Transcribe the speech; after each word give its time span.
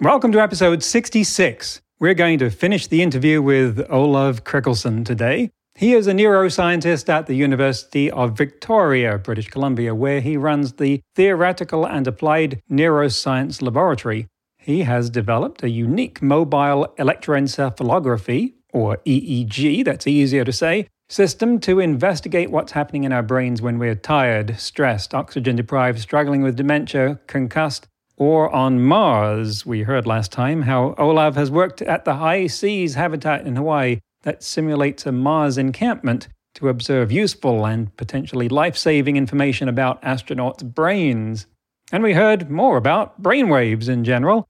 Welcome 0.00 0.30
to 0.30 0.40
episode 0.40 0.84
66. 0.84 1.80
We're 1.98 2.14
going 2.14 2.38
to 2.38 2.50
finish 2.50 2.86
the 2.86 3.02
interview 3.02 3.42
with 3.42 3.84
Olav 3.90 4.44
Krigolson 4.44 5.04
today. 5.04 5.50
He 5.74 5.92
is 5.94 6.06
a 6.06 6.12
neuroscientist 6.12 7.08
at 7.08 7.26
the 7.26 7.34
University 7.34 8.08
of 8.08 8.38
Victoria, 8.38 9.18
British 9.18 9.48
Columbia, 9.48 9.96
where 9.96 10.20
he 10.20 10.36
runs 10.36 10.74
the 10.74 11.00
Theoretical 11.16 11.84
and 11.84 12.06
Applied 12.06 12.62
Neuroscience 12.70 13.60
Laboratory. 13.60 14.28
He 14.56 14.82
has 14.82 15.10
developed 15.10 15.64
a 15.64 15.68
unique 15.68 16.22
mobile 16.22 16.94
electroencephalography, 16.96 18.54
or 18.72 18.98
EEG, 18.98 19.84
that's 19.84 20.06
easier 20.06 20.44
to 20.44 20.52
say, 20.52 20.86
system 21.08 21.58
to 21.58 21.80
investigate 21.80 22.52
what's 22.52 22.70
happening 22.70 23.02
in 23.02 23.12
our 23.12 23.24
brains 23.24 23.60
when 23.60 23.80
we're 23.80 23.96
tired, 23.96 24.60
stressed, 24.60 25.12
oxygen 25.12 25.56
deprived, 25.56 25.98
struggling 25.98 26.42
with 26.42 26.54
dementia, 26.54 27.18
concussed, 27.26 27.88
or 28.18 28.54
on 28.54 28.82
Mars. 28.82 29.64
We 29.64 29.82
heard 29.82 30.06
last 30.06 30.32
time 30.32 30.62
how 30.62 30.94
Olav 30.98 31.36
has 31.36 31.50
worked 31.50 31.80
at 31.82 32.04
the 32.04 32.16
HI-SEAS 32.16 32.94
habitat 32.94 33.46
in 33.46 33.56
Hawaii 33.56 34.00
that 34.22 34.42
simulates 34.42 35.06
a 35.06 35.12
Mars 35.12 35.56
encampment 35.56 36.28
to 36.54 36.68
observe 36.68 37.12
useful 37.12 37.64
and 37.64 37.96
potentially 37.96 38.48
life 38.48 38.76
saving 38.76 39.16
information 39.16 39.68
about 39.68 40.02
astronauts' 40.02 40.64
brains. 40.64 41.46
And 41.92 42.02
we 42.02 42.14
heard 42.14 42.50
more 42.50 42.76
about 42.76 43.22
brainwaves 43.22 43.88
in 43.88 44.04
general. 44.04 44.48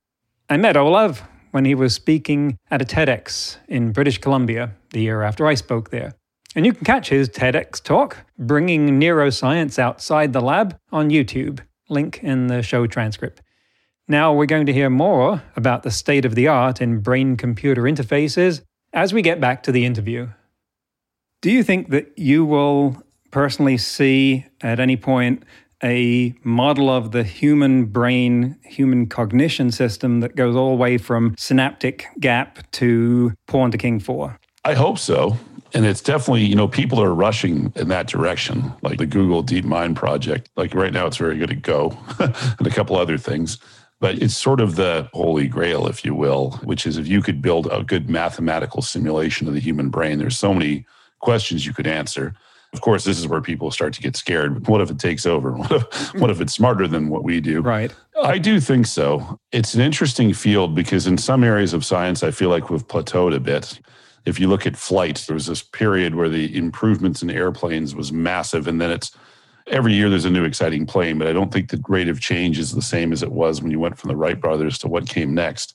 I 0.48 0.56
met 0.56 0.76
Olav 0.76 1.22
when 1.50 1.66
he 1.66 1.74
was 1.74 1.94
speaking 1.94 2.56
at 2.70 2.80
a 2.80 2.86
TEDx 2.86 3.58
in 3.68 3.92
British 3.92 4.18
Columbia 4.18 4.72
the 4.90 5.02
year 5.02 5.22
after 5.22 5.46
I 5.46 5.54
spoke 5.54 5.90
there. 5.90 6.14
And 6.54 6.64
you 6.64 6.72
can 6.72 6.84
catch 6.84 7.10
his 7.10 7.28
TEDx 7.28 7.82
talk, 7.82 8.16
Bringing 8.38 8.98
Neuroscience 8.98 9.78
Outside 9.78 10.32
the 10.32 10.40
Lab, 10.40 10.78
on 10.90 11.10
YouTube. 11.10 11.60
Link 11.90 12.20
in 12.22 12.46
the 12.46 12.62
show 12.62 12.86
transcript. 12.86 13.42
Now 14.10 14.32
we're 14.32 14.46
going 14.46 14.64
to 14.64 14.72
hear 14.72 14.88
more 14.88 15.42
about 15.54 15.82
the 15.82 15.90
state 15.90 16.24
of 16.24 16.34
the 16.34 16.48
art 16.48 16.80
in 16.80 17.00
brain 17.00 17.36
computer 17.36 17.82
interfaces 17.82 18.62
as 18.94 19.12
we 19.12 19.20
get 19.20 19.38
back 19.38 19.62
to 19.64 19.72
the 19.72 19.84
interview. 19.84 20.28
Do 21.42 21.50
you 21.50 21.62
think 21.62 21.90
that 21.90 22.18
you 22.18 22.46
will 22.46 23.02
personally 23.30 23.76
see 23.76 24.46
at 24.62 24.80
any 24.80 24.96
point 24.96 25.44
a 25.84 26.34
model 26.42 26.88
of 26.88 27.12
the 27.12 27.22
human 27.22 27.84
brain, 27.84 28.56
human 28.64 29.08
cognition 29.08 29.70
system 29.70 30.20
that 30.20 30.34
goes 30.34 30.56
all 30.56 30.70
the 30.70 30.76
way 30.76 30.96
from 30.96 31.34
synaptic 31.36 32.06
gap 32.18 32.68
to 32.72 33.34
pawn 33.46 33.70
to 33.70 33.76
king 33.76 34.00
four? 34.00 34.40
I 34.64 34.72
hope 34.72 34.98
so. 34.98 35.36
And 35.74 35.84
it's 35.84 36.00
definitely, 36.00 36.44
you 36.44 36.56
know, 36.56 36.66
people 36.66 36.98
are 37.00 37.14
rushing 37.14 37.72
in 37.76 37.88
that 37.88 38.06
direction, 38.06 38.72
like 38.80 38.98
the 38.98 39.06
Google 39.06 39.44
DeepMind 39.44 39.96
project. 39.96 40.48
Like 40.56 40.74
right 40.74 40.94
now, 40.94 41.06
it's 41.06 41.18
very 41.18 41.36
good 41.36 41.50
at 41.50 41.60
Go 41.60 41.96
and 42.18 42.66
a 42.66 42.70
couple 42.70 42.96
other 42.96 43.18
things. 43.18 43.58
But 44.00 44.22
it's 44.22 44.36
sort 44.36 44.60
of 44.60 44.76
the 44.76 45.08
holy 45.12 45.48
grail, 45.48 45.86
if 45.86 46.04
you 46.04 46.14
will, 46.14 46.52
which 46.62 46.86
is 46.86 46.98
if 46.98 47.08
you 47.08 47.20
could 47.20 47.42
build 47.42 47.66
a 47.70 47.82
good 47.82 48.08
mathematical 48.08 48.80
simulation 48.80 49.48
of 49.48 49.54
the 49.54 49.60
human 49.60 49.88
brain, 49.88 50.18
there's 50.18 50.38
so 50.38 50.54
many 50.54 50.86
questions 51.18 51.66
you 51.66 51.72
could 51.72 51.86
answer. 51.86 52.34
Of 52.72 52.80
course, 52.80 53.04
this 53.04 53.18
is 53.18 53.26
where 53.26 53.40
people 53.40 53.70
start 53.70 53.94
to 53.94 54.02
get 54.02 54.16
scared. 54.16 54.68
What 54.68 54.80
if 54.80 54.90
it 54.90 54.98
takes 54.98 55.26
over? 55.26 55.52
What 55.56 55.72
if, 55.72 56.14
what 56.14 56.30
if 56.30 56.40
it's 56.40 56.52
smarter 56.52 56.86
than 56.86 57.08
what 57.08 57.24
we 57.24 57.40
do? 57.40 57.60
Right. 57.60 57.92
I 58.22 58.38
do 58.38 58.60
think 58.60 58.86
so. 58.86 59.38
It's 59.52 59.74
an 59.74 59.80
interesting 59.80 60.32
field 60.32 60.74
because 60.74 61.06
in 61.06 61.18
some 61.18 61.42
areas 61.42 61.72
of 61.72 61.84
science, 61.84 62.22
I 62.22 62.30
feel 62.30 62.50
like 62.50 62.70
we've 62.70 62.86
plateaued 62.86 63.34
a 63.34 63.40
bit. 63.40 63.80
If 64.26 64.38
you 64.38 64.48
look 64.48 64.66
at 64.66 64.76
flight, 64.76 65.24
there 65.26 65.34
was 65.34 65.46
this 65.46 65.62
period 65.62 66.14
where 66.14 66.28
the 66.28 66.54
improvements 66.56 67.22
in 67.22 67.30
airplanes 67.30 67.94
was 67.94 68.12
massive, 68.12 68.66
and 68.68 68.80
then 68.80 68.90
it's 68.90 69.16
every 69.70 69.94
year 69.94 70.10
there's 70.10 70.24
a 70.24 70.30
new 70.30 70.44
exciting 70.44 70.86
plane, 70.86 71.18
but 71.18 71.28
I 71.28 71.32
don't 71.32 71.52
think 71.52 71.70
the 71.70 71.82
rate 71.88 72.08
of 72.08 72.20
change 72.20 72.58
is 72.58 72.72
the 72.72 72.82
same 72.82 73.12
as 73.12 73.22
it 73.22 73.32
was 73.32 73.62
when 73.62 73.70
you 73.70 73.80
went 73.80 73.98
from 73.98 74.08
the 74.08 74.16
Wright 74.16 74.40
brothers 74.40 74.78
to 74.78 74.88
what 74.88 75.08
came 75.08 75.34
next. 75.34 75.74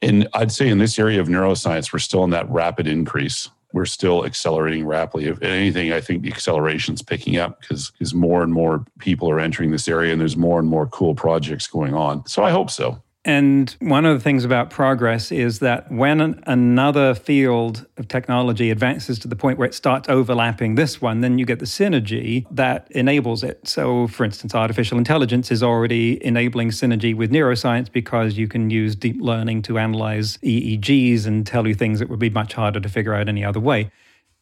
And 0.00 0.28
I'd 0.34 0.52
say 0.52 0.68
in 0.68 0.78
this 0.78 0.98
area 0.98 1.20
of 1.20 1.28
neuroscience, 1.28 1.92
we're 1.92 2.00
still 2.00 2.24
in 2.24 2.30
that 2.30 2.50
rapid 2.50 2.88
increase. 2.88 3.48
We're 3.72 3.86
still 3.86 4.26
accelerating 4.26 4.84
rapidly. 4.84 5.26
If 5.26 5.40
anything, 5.42 5.92
I 5.92 6.00
think 6.00 6.22
the 6.22 6.32
acceleration 6.32 6.94
is 6.94 7.02
picking 7.02 7.38
up 7.38 7.60
because 7.60 7.90
because 7.90 8.12
more 8.12 8.42
and 8.42 8.52
more 8.52 8.84
people 8.98 9.30
are 9.30 9.40
entering 9.40 9.70
this 9.70 9.88
area 9.88 10.12
and 10.12 10.20
there's 10.20 10.36
more 10.36 10.58
and 10.58 10.68
more 10.68 10.86
cool 10.86 11.14
projects 11.14 11.66
going 11.66 11.94
on. 11.94 12.26
So 12.26 12.42
I 12.42 12.50
hope 12.50 12.70
so. 12.70 13.02
And 13.24 13.70
one 13.78 14.04
of 14.04 14.18
the 14.18 14.22
things 14.22 14.44
about 14.44 14.70
progress 14.70 15.30
is 15.30 15.60
that 15.60 15.90
when 15.92 16.42
another 16.48 17.14
field 17.14 17.86
of 17.96 18.08
technology 18.08 18.68
advances 18.70 19.16
to 19.20 19.28
the 19.28 19.36
point 19.36 19.58
where 19.58 19.68
it 19.68 19.74
starts 19.74 20.08
overlapping 20.08 20.74
this 20.74 21.00
one, 21.00 21.20
then 21.20 21.38
you 21.38 21.46
get 21.46 21.60
the 21.60 21.64
synergy 21.64 22.46
that 22.50 22.88
enables 22.90 23.44
it. 23.44 23.68
So, 23.68 24.08
for 24.08 24.24
instance, 24.24 24.56
artificial 24.56 24.98
intelligence 24.98 25.52
is 25.52 25.62
already 25.62 26.24
enabling 26.24 26.70
synergy 26.70 27.14
with 27.14 27.30
neuroscience 27.30 27.92
because 27.92 28.36
you 28.36 28.48
can 28.48 28.70
use 28.70 28.96
deep 28.96 29.20
learning 29.20 29.62
to 29.62 29.78
analyze 29.78 30.36
EEGs 30.38 31.24
and 31.24 31.46
tell 31.46 31.68
you 31.68 31.74
things 31.74 32.00
that 32.00 32.08
would 32.08 32.18
be 32.18 32.30
much 32.30 32.54
harder 32.54 32.80
to 32.80 32.88
figure 32.88 33.14
out 33.14 33.28
any 33.28 33.44
other 33.44 33.60
way. 33.60 33.88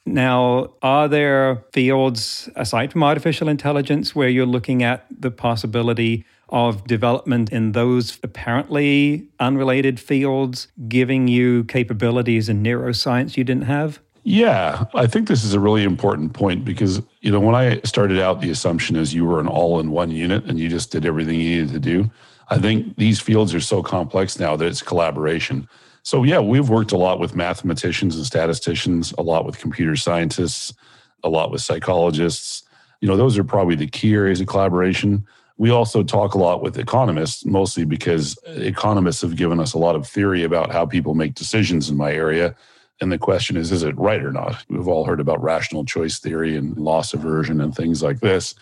Now, 0.07 0.73
are 0.81 1.07
there 1.07 1.63
fields 1.73 2.49
aside 2.57 2.93
from 2.93 3.03
artificial 3.03 3.49
intelligence 3.49 4.15
where 4.15 4.31
you're 4.31 4.47
looking 4.47 4.83
at 4.83 5.05
the 5.11 5.31
possibility 5.31 6.25
of 6.51 6.87
development 6.87 7.51
in 7.51 7.73
those 7.73 8.19
apparently 8.23 9.29
unrelated 9.39 9.99
fields, 9.99 10.69
giving 10.89 11.29
you 11.29 11.65
capabilities 11.65 12.49
in 12.49 12.63
neuroscience 12.63 13.37
you 13.37 13.45
didn't 13.45 13.65
have? 13.65 14.01
Yeah, 14.23 14.85
I 14.95 15.07
think 15.07 15.29
this 15.29 15.45
is 15.45 15.55
a 15.55 15.61
really 15.61 15.83
important 15.83 16.35
point 16.35 16.65
because, 16.65 17.01
you 17.21 17.33
know, 17.33 17.41
when 17.41 17.55
I 17.55 17.81
started 17.85 18.21
out, 18.21 18.41
the 18.41 18.51
assumption 18.51 18.97
is 18.97 19.15
you 19.15 19.25
were 19.25 19.41
an 19.41 19.47
all 19.47 19.81
in 19.81 19.91
one 19.91 20.11
unit 20.11 20.45
and 20.45 20.59
you 20.59 20.69
just 20.69 20.91
did 20.91 21.07
everything 21.07 21.41
you 21.41 21.63
needed 21.63 21.73
to 21.73 21.81
do. 21.81 22.11
I 22.49 22.59
think 22.59 22.97
these 22.97 23.21
fields 23.21 23.55
are 23.55 23.61
so 23.61 23.83
complex 23.83 24.39
now 24.39 24.57
that 24.57 24.67
it's 24.67 24.83
collaboration. 24.83 25.69
So, 26.03 26.25
yeah, 26.25 26.41
we've 26.41 26.69
worked 26.69 26.93
a 26.93 26.97
lot 26.97 27.19
with 27.19 27.35
mathematicians 27.35 28.17
and 28.17 28.27
statisticians, 28.27 29.13
a 29.17 29.23
lot 29.23 29.47
with 29.47 29.59
computer 29.59 29.97
scientists, 29.97 30.75
a 31.23 31.29
lot 31.29 31.51
with 31.51 31.63
psychologists. 31.63 32.65
You 33.01 33.09
know, 33.09 33.17
those 33.17 33.39
are 33.39 33.45
probably 33.45 33.77
the 33.77 33.87
key 33.87 34.15
areas 34.15 34.41
of 34.41 34.49
collaboration. 34.49 35.27
We 35.61 35.69
also 35.69 36.03
talk 36.03 36.33
a 36.33 36.39
lot 36.39 36.63
with 36.63 36.79
economists, 36.79 37.45
mostly 37.45 37.85
because 37.85 38.39
economists 38.47 39.21
have 39.21 39.37
given 39.37 39.61
us 39.61 39.75
a 39.75 39.79
lot 39.79 39.95
of 39.95 40.07
theory 40.07 40.43
about 40.43 40.73
how 40.73 40.87
people 40.87 41.15
make 41.15 41.35
decisions 41.35 41.91
in 41.91 41.99
my 41.99 42.13
area. 42.13 42.57
And 43.03 43.13
the 43.13 43.19
question 43.19 43.59
is, 43.59 43.71
is 43.71 43.83
it 43.83 43.95
right 43.99 44.23
or 44.23 44.33
not? 44.33 44.65
We've 44.71 44.89
all 44.89 45.05
heard 45.05 45.21
about 45.21 45.43
rational 45.43 45.85
choice 45.85 46.19
theory 46.19 46.57
and 46.57 46.79
loss 46.79 47.13
aversion 47.13 47.61
and 47.61 47.75
things 47.75 48.03
like 48.03 48.21
this. 48.21 48.55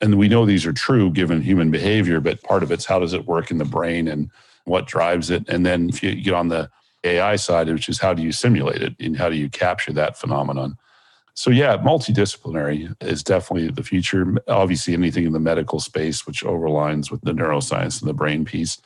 And 0.00 0.18
we 0.18 0.26
know 0.26 0.44
these 0.44 0.66
are 0.66 0.72
true 0.72 1.12
given 1.12 1.40
human 1.40 1.70
behavior, 1.70 2.18
but 2.18 2.42
part 2.42 2.64
of 2.64 2.72
it's 2.72 2.84
how 2.84 2.98
does 2.98 3.12
it 3.12 3.26
work 3.26 3.52
in 3.52 3.58
the 3.58 3.64
brain 3.64 4.08
and 4.08 4.28
what 4.64 4.88
drives 4.88 5.30
it? 5.30 5.48
And 5.48 5.64
then 5.64 5.88
if 5.88 6.02
you 6.02 6.16
get 6.16 6.34
on 6.34 6.48
the 6.48 6.68
AI 7.04 7.36
side, 7.36 7.68
which 7.68 7.88
is 7.88 8.00
how 8.00 8.12
do 8.12 8.24
you 8.24 8.32
simulate 8.32 8.82
it 8.82 8.96
and 8.98 9.16
how 9.16 9.28
do 9.28 9.36
you 9.36 9.48
capture 9.48 9.92
that 9.92 10.18
phenomenon? 10.18 10.76
So 11.34 11.50
yeah, 11.50 11.76
multidisciplinary 11.78 12.94
is 13.02 13.22
definitely 13.22 13.70
the 13.70 13.82
future. 13.82 14.36
Obviously, 14.48 14.94
anything 14.94 15.24
in 15.24 15.32
the 15.32 15.40
medical 15.40 15.80
space, 15.80 16.26
which 16.26 16.44
overlines 16.44 17.10
with 17.10 17.20
the 17.22 17.32
neuroscience 17.32 18.00
and 18.00 18.08
the 18.08 18.14
brain 18.14 18.44
piece. 18.44 18.78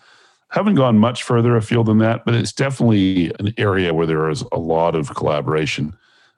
Haven't 0.48 0.76
gone 0.76 0.98
much 0.98 1.22
further 1.24 1.56
afield 1.56 1.86
than 1.86 1.98
that, 1.98 2.24
but 2.24 2.34
it's 2.34 2.52
definitely 2.52 3.32
an 3.40 3.52
area 3.56 3.92
where 3.92 4.06
there 4.06 4.30
is 4.30 4.44
a 4.52 4.58
lot 4.58 4.94
of 4.94 5.14
collaboration. 5.14 5.96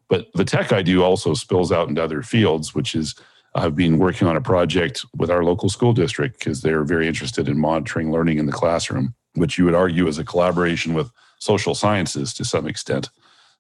But 0.08 0.28
the 0.34 0.44
tech 0.44 0.72
I 0.72 0.82
do 0.82 1.02
also 1.02 1.34
spills 1.34 1.72
out 1.72 1.88
into 1.88 2.02
other 2.02 2.22
fields, 2.22 2.74
which 2.74 2.94
is 2.94 3.14
I've 3.54 3.74
been 3.74 3.98
working 3.98 4.28
on 4.28 4.36
a 4.36 4.40
project 4.40 5.04
with 5.16 5.30
our 5.30 5.42
local 5.42 5.68
school 5.68 5.92
district 5.92 6.38
because 6.38 6.62
they're 6.62 6.84
very 6.84 7.08
interested 7.08 7.48
in 7.48 7.58
monitoring 7.58 8.12
learning 8.12 8.38
in 8.38 8.46
the 8.46 8.52
classroom, 8.52 9.14
which 9.34 9.58
you 9.58 9.64
would 9.64 9.74
argue 9.74 10.06
is 10.06 10.18
a 10.18 10.24
collaboration 10.24 10.94
with 10.94 11.10
social 11.38 11.74
sciences 11.74 12.32
to 12.34 12.44
some 12.44 12.66
extent. 12.66 13.10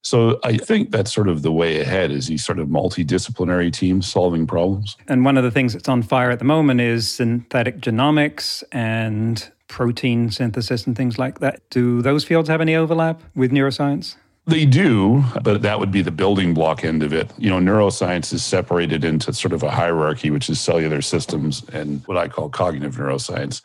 So 0.06 0.38
I 0.44 0.56
think 0.56 0.92
that's 0.92 1.12
sort 1.12 1.26
of 1.26 1.42
the 1.42 1.50
way 1.50 1.80
ahead 1.80 2.12
is 2.12 2.28
these 2.28 2.44
sort 2.44 2.60
of 2.60 2.68
multidisciplinary 2.68 3.72
teams 3.72 4.06
solving 4.06 4.46
problems. 4.46 4.96
And 5.08 5.24
one 5.24 5.36
of 5.36 5.42
the 5.42 5.50
things 5.50 5.72
that's 5.72 5.88
on 5.88 6.02
fire 6.02 6.30
at 6.30 6.38
the 6.38 6.44
moment 6.44 6.80
is 6.80 7.10
synthetic 7.10 7.80
genomics 7.80 8.62
and 8.70 9.50
protein 9.66 10.30
synthesis 10.30 10.86
and 10.86 10.96
things 10.96 11.18
like 11.18 11.40
that. 11.40 11.68
Do 11.70 12.02
those 12.02 12.22
fields 12.22 12.48
have 12.48 12.60
any 12.60 12.76
overlap 12.76 13.20
with 13.34 13.50
neuroscience? 13.50 14.14
They 14.46 14.64
do, 14.64 15.24
but 15.42 15.62
that 15.62 15.80
would 15.80 15.90
be 15.90 16.02
the 16.02 16.12
building 16.12 16.54
block 16.54 16.84
end 16.84 17.02
of 17.02 17.12
it. 17.12 17.32
You 17.36 17.50
know, 17.50 17.58
neuroscience 17.58 18.32
is 18.32 18.44
separated 18.44 19.04
into 19.04 19.32
sort 19.32 19.52
of 19.52 19.64
a 19.64 19.70
hierarchy, 19.72 20.30
which 20.30 20.48
is 20.48 20.60
cellular 20.60 21.02
systems 21.02 21.64
and 21.72 22.06
what 22.06 22.16
I 22.16 22.28
call 22.28 22.48
cognitive 22.48 22.94
neuroscience. 22.94 23.60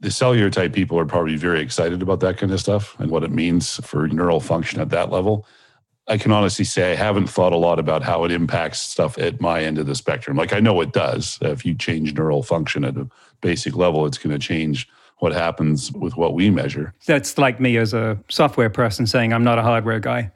The 0.00 0.10
cellular 0.10 0.50
type 0.50 0.72
people 0.72 0.98
are 0.98 1.06
probably 1.06 1.36
very 1.36 1.60
excited 1.60 2.02
about 2.02 2.18
that 2.20 2.38
kind 2.38 2.50
of 2.50 2.58
stuff 2.58 2.98
and 2.98 3.08
what 3.08 3.22
it 3.22 3.30
means 3.30 3.76
for 3.86 4.08
neural 4.08 4.40
function 4.40 4.80
at 4.80 4.90
that 4.90 5.12
level. 5.12 5.46
I 6.08 6.18
can 6.18 6.30
honestly 6.30 6.64
say 6.64 6.92
I 6.92 6.94
haven't 6.94 7.26
thought 7.26 7.52
a 7.52 7.56
lot 7.56 7.78
about 7.78 8.02
how 8.02 8.24
it 8.24 8.30
impacts 8.30 8.80
stuff 8.80 9.18
at 9.18 9.40
my 9.40 9.64
end 9.64 9.78
of 9.78 9.86
the 9.86 9.94
spectrum. 9.94 10.36
Like 10.36 10.52
I 10.52 10.60
know 10.60 10.80
it 10.80 10.92
does. 10.92 11.38
If 11.40 11.66
you 11.66 11.74
change 11.74 12.14
neural 12.14 12.42
function 12.42 12.84
at 12.84 12.96
a 12.96 13.08
basic 13.40 13.74
level, 13.74 14.06
it's 14.06 14.18
going 14.18 14.38
to 14.38 14.38
change 14.38 14.88
what 15.18 15.32
happens 15.32 15.90
with 15.92 16.16
what 16.16 16.34
we 16.34 16.50
measure. 16.50 16.94
That's 17.06 17.38
like 17.38 17.60
me 17.60 17.76
as 17.76 17.94
a 17.94 18.18
software 18.28 18.70
person 18.70 19.06
saying 19.06 19.32
I'm 19.32 19.44
not 19.44 19.58
a 19.58 19.62
hardware 19.62 19.98
guy. 19.98 20.30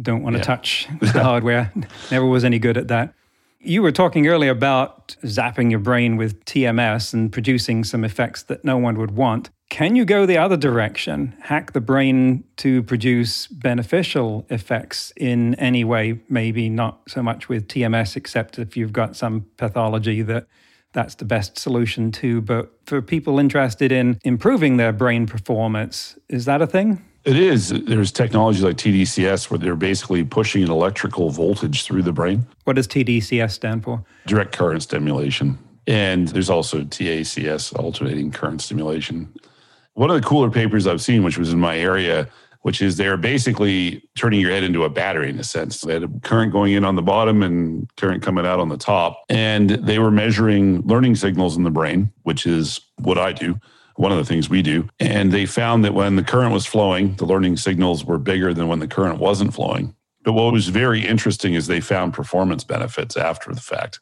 Don't 0.00 0.22
want 0.22 0.34
to 0.34 0.40
yeah. 0.40 0.44
touch 0.44 0.88
the 1.00 1.22
hardware. 1.22 1.72
Never 2.10 2.26
was 2.26 2.44
any 2.44 2.58
good 2.58 2.76
at 2.76 2.88
that. 2.88 3.14
You 3.60 3.80
were 3.80 3.92
talking 3.92 4.26
earlier 4.26 4.50
about 4.50 5.16
zapping 5.22 5.70
your 5.70 5.80
brain 5.80 6.16
with 6.16 6.44
TMS 6.44 7.14
and 7.14 7.32
producing 7.32 7.84
some 7.84 8.04
effects 8.04 8.42
that 8.44 8.64
no 8.64 8.76
one 8.76 8.98
would 8.98 9.12
want. 9.12 9.50
Can 9.74 9.96
you 9.96 10.04
go 10.04 10.24
the 10.24 10.38
other 10.38 10.56
direction, 10.56 11.34
hack 11.40 11.72
the 11.72 11.80
brain 11.80 12.44
to 12.58 12.84
produce 12.84 13.48
beneficial 13.48 14.46
effects 14.48 15.12
in 15.16 15.56
any 15.56 15.82
way? 15.82 16.20
Maybe 16.28 16.68
not 16.68 17.00
so 17.08 17.24
much 17.24 17.48
with 17.48 17.66
TMS, 17.66 18.14
except 18.14 18.60
if 18.60 18.76
you've 18.76 18.92
got 18.92 19.16
some 19.16 19.46
pathology 19.56 20.22
that 20.22 20.46
that's 20.92 21.16
the 21.16 21.24
best 21.24 21.58
solution 21.58 22.12
too. 22.12 22.40
But 22.40 22.72
for 22.86 23.02
people 23.02 23.40
interested 23.40 23.90
in 23.90 24.20
improving 24.22 24.76
their 24.76 24.92
brain 24.92 25.26
performance, 25.26 26.16
is 26.28 26.44
that 26.44 26.62
a 26.62 26.68
thing? 26.68 27.04
It 27.24 27.36
is. 27.36 27.70
There's 27.70 28.12
technology 28.12 28.60
like 28.60 28.76
TDCS 28.76 29.50
where 29.50 29.58
they're 29.58 29.74
basically 29.74 30.22
pushing 30.22 30.62
an 30.62 30.70
electrical 30.70 31.30
voltage 31.30 31.82
through 31.82 32.04
the 32.04 32.12
brain. 32.12 32.46
What 32.62 32.76
does 32.76 32.86
TDCS 32.86 33.50
stand 33.50 33.82
for? 33.82 34.04
Direct 34.28 34.56
current 34.56 34.84
stimulation. 34.84 35.58
And 35.88 36.28
there's 36.28 36.48
also 36.48 36.84
TACS, 36.84 37.76
alternating 37.76 38.30
current 38.30 38.62
stimulation. 38.62 39.34
One 39.94 40.10
of 40.10 40.20
the 40.20 40.26
cooler 40.26 40.50
papers 40.50 40.86
I've 40.86 41.00
seen, 41.00 41.22
which 41.22 41.38
was 41.38 41.52
in 41.52 41.60
my 41.60 41.78
area, 41.78 42.28
which 42.62 42.82
is 42.82 42.96
they're 42.96 43.16
basically 43.16 44.02
turning 44.16 44.40
your 44.40 44.50
head 44.50 44.64
into 44.64 44.84
a 44.84 44.88
battery 44.88 45.30
in 45.30 45.38
a 45.38 45.44
sense. 45.44 45.80
They 45.80 45.94
had 45.94 46.02
a 46.02 46.08
current 46.22 46.52
going 46.52 46.72
in 46.72 46.84
on 46.84 46.96
the 46.96 47.02
bottom 47.02 47.42
and 47.42 47.88
current 47.96 48.22
coming 48.22 48.46
out 48.46 48.58
on 48.58 48.68
the 48.68 48.76
top. 48.76 49.22
And 49.28 49.70
they 49.70 49.98
were 49.98 50.10
measuring 50.10 50.82
learning 50.82 51.16
signals 51.16 51.56
in 51.56 51.62
the 51.62 51.70
brain, 51.70 52.12
which 52.22 52.46
is 52.46 52.80
what 52.98 53.18
I 53.18 53.32
do 53.32 53.58
one 53.96 54.12
of 54.12 54.18
the 54.18 54.24
things 54.24 54.50
we 54.50 54.62
do. 54.62 54.88
And 54.98 55.32
they 55.32 55.46
found 55.46 55.84
that 55.84 55.94
when 55.94 56.16
the 56.16 56.22
current 56.22 56.52
was 56.52 56.66
flowing, 56.66 57.14
the 57.16 57.26
learning 57.26 57.56
signals 57.56 58.04
were 58.04 58.18
bigger 58.18 58.52
than 58.52 58.68
when 58.68 58.80
the 58.80 58.88
current 58.88 59.18
wasn't 59.18 59.54
flowing. 59.54 59.94
But 60.24 60.32
what 60.32 60.52
was 60.52 60.68
very 60.68 61.06
interesting 61.06 61.54
is 61.54 61.66
they 61.66 61.80
found 61.80 62.14
performance 62.14 62.64
benefits 62.64 63.16
after 63.16 63.54
the 63.54 63.60
fact. 63.60 64.00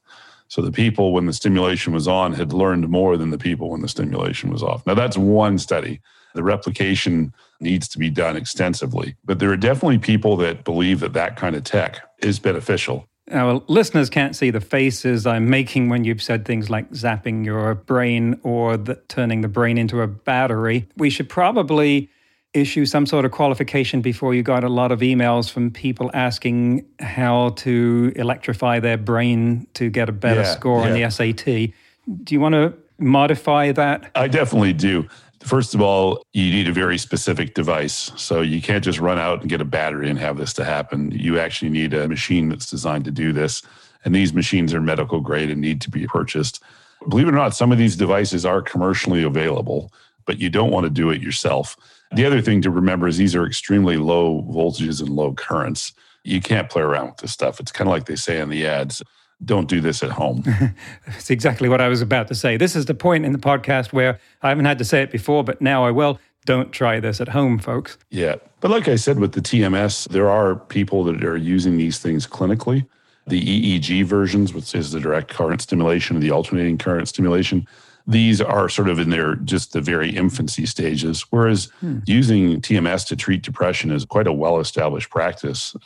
So 0.52 0.60
the 0.60 0.70
people, 0.70 1.14
when 1.14 1.24
the 1.24 1.32
stimulation 1.32 1.94
was 1.94 2.06
on, 2.06 2.34
had 2.34 2.52
learned 2.52 2.86
more 2.90 3.16
than 3.16 3.30
the 3.30 3.38
people 3.38 3.70
when 3.70 3.80
the 3.80 3.88
stimulation 3.88 4.52
was 4.52 4.62
off. 4.62 4.86
Now, 4.86 4.92
that's 4.92 5.16
one 5.16 5.56
study. 5.56 6.02
The 6.34 6.42
replication 6.42 7.32
needs 7.60 7.88
to 7.88 7.98
be 7.98 8.10
done 8.10 8.36
extensively. 8.36 9.16
But 9.24 9.38
there 9.38 9.50
are 9.50 9.56
definitely 9.56 9.96
people 9.96 10.36
that 10.36 10.64
believe 10.64 11.00
that 11.00 11.14
that 11.14 11.36
kind 11.36 11.56
of 11.56 11.64
tech 11.64 12.06
is 12.18 12.38
beneficial. 12.38 13.08
Our 13.30 13.62
listeners 13.66 14.10
can't 14.10 14.36
see 14.36 14.50
the 14.50 14.60
faces 14.60 15.26
I'm 15.26 15.48
making 15.48 15.88
when 15.88 16.04
you've 16.04 16.20
said 16.20 16.44
things 16.44 16.68
like 16.68 16.90
zapping 16.90 17.46
your 17.46 17.74
brain 17.74 18.38
or 18.42 18.76
the, 18.76 18.96
turning 19.08 19.40
the 19.40 19.48
brain 19.48 19.78
into 19.78 20.02
a 20.02 20.06
battery. 20.06 20.86
We 20.98 21.08
should 21.08 21.30
probably 21.30 22.10
issue 22.54 22.84
some 22.84 23.06
sort 23.06 23.24
of 23.24 23.32
qualification 23.32 24.02
before 24.02 24.34
you 24.34 24.42
got 24.42 24.62
a 24.62 24.68
lot 24.68 24.92
of 24.92 25.00
emails 25.00 25.50
from 25.50 25.70
people 25.70 26.10
asking 26.12 26.84
how 27.00 27.50
to 27.50 28.12
electrify 28.16 28.78
their 28.78 28.98
brain 28.98 29.66
to 29.74 29.88
get 29.88 30.08
a 30.08 30.12
better 30.12 30.42
yeah, 30.42 30.54
score 30.54 30.80
yeah. 30.80 30.86
on 30.86 31.00
the 31.00 31.10
SAT. 31.10 32.24
Do 32.24 32.34
you 32.34 32.40
want 32.40 32.54
to 32.54 32.74
modify 32.98 33.72
that? 33.72 34.10
I 34.14 34.28
definitely 34.28 34.74
do. 34.74 35.08
First 35.40 35.74
of 35.74 35.80
all, 35.80 36.24
you 36.32 36.50
need 36.50 36.68
a 36.68 36.72
very 36.72 36.98
specific 36.98 37.54
device. 37.54 38.12
So 38.16 38.42
you 38.42 38.62
can't 38.62 38.84
just 38.84 39.00
run 39.00 39.18
out 39.18 39.40
and 39.40 39.50
get 39.50 39.60
a 39.60 39.64
battery 39.64 40.08
and 40.08 40.18
have 40.18 40.36
this 40.36 40.52
to 40.54 40.64
happen. 40.64 41.10
You 41.10 41.38
actually 41.38 41.70
need 41.70 41.94
a 41.94 42.06
machine 42.06 42.48
that's 42.48 42.70
designed 42.70 43.04
to 43.06 43.10
do 43.10 43.32
this. 43.32 43.62
And 44.04 44.14
these 44.14 44.32
machines 44.32 44.74
are 44.74 44.80
medical 44.80 45.20
grade 45.20 45.50
and 45.50 45.60
need 45.60 45.80
to 45.82 45.90
be 45.90 46.06
purchased. 46.06 46.62
Believe 47.08 47.26
it 47.26 47.30
or 47.30 47.36
not, 47.36 47.54
some 47.54 47.72
of 47.72 47.78
these 47.78 47.96
devices 47.96 48.46
are 48.46 48.62
commercially 48.62 49.22
available, 49.22 49.92
but 50.26 50.38
you 50.38 50.48
don't 50.48 50.70
want 50.70 50.84
to 50.84 50.90
do 50.90 51.10
it 51.10 51.20
yourself. 51.20 51.76
The 52.14 52.24
other 52.24 52.42
thing 52.42 52.60
to 52.62 52.70
remember 52.70 53.08
is 53.08 53.16
these 53.16 53.34
are 53.34 53.46
extremely 53.46 53.96
low 53.96 54.42
voltages 54.42 55.00
and 55.00 55.10
low 55.10 55.32
currents. 55.32 55.92
You 56.24 56.40
can't 56.40 56.68
play 56.68 56.82
around 56.82 57.06
with 57.06 57.16
this 57.18 57.32
stuff. 57.32 57.58
It's 57.58 57.72
kind 57.72 57.88
of 57.88 57.92
like 57.92 58.06
they 58.06 58.16
say 58.16 58.40
in 58.40 58.48
the 58.48 58.66
ads 58.66 59.02
don't 59.44 59.68
do 59.68 59.80
this 59.80 60.02
at 60.02 60.10
home. 60.10 60.44
That's 61.06 61.30
exactly 61.30 61.68
what 61.68 61.80
I 61.80 61.88
was 61.88 62.00
about 62.00 62.28
to 62.28 62.34
say. 62.34 62.56
This 62.56 62.76
is 62.76 62.86
the 62.86 62.94
point 62.94 63.24
in 63.24 63.32
the 63.32 63.38
podcast 63.38 63.92
where 63.92 64.18
I 64.42 64.50
haven't 64.50 64.66
had 64.66 64.78
to 64.78 64.84
say 64.84 65.02
it 65.02 65.10
before, 65.10 65.42
but 65.42 65.60
now 65.60 65.84
I 65.84 65.90
will. 65.90 66.18
Don't 66.44 66.72
try 66.72 67.00
this 67.00 67.20
at 67.20 67.28
home, 67.28 67.58
folks. 67.58 67.98
Yeah. 68.10 68.36
But 68.60 68.70
like 68.70 68.88
I 68.88 68.96
said, 68.96 69.18
with 69.18 69.32
the 69.32 69.40
TMS, 69.40 70.08
there 70.08 70.28
are 70.28 70.56
people 70.56 71.04
that 71.04 71.24
are 71.24 71.36
using 71.36 71.76
these 71.76 71.98
things 71.98 72.26
clinically. 72.26 72.86
The 73.28 73.40
EEG 73.40 74.04
versions, 74.04 74.52
which 74.52 74.74
is 74.74 74.90
the 74.90 74.98
direct 74.98 75.28
current 75.28 75.60
stimulation, 75.60 76.16
and 76.16 76.22
the 76.22 76.32
alternating 76.32 76.78
current 76.78 77.08
stimulation, 77.08 77.66
these 78.06 78.40
are 78.40 78.68
sort 78.68 78.88
of 78.88 78.98
in 78.98 79.10
their 79.10 79.36
just 79.36 79.72
the 79.72 79.80
very 79.80 80.10
infancy 80.10 80.66
stages. 80.66 81.22
Whereas 81.30 81.66
hmm. 81.80 81.98
using 82.06 82.60
TMS 82.60 83.06
to 83.08 83.16
treat 83.16 83.42
depression 83.42 83.90
is 83.90 84.04
quite 84.04 84.26
a 84.26 84.32
well 84.32 84.58
established 84.58 85.10
practice. 85.10 85.76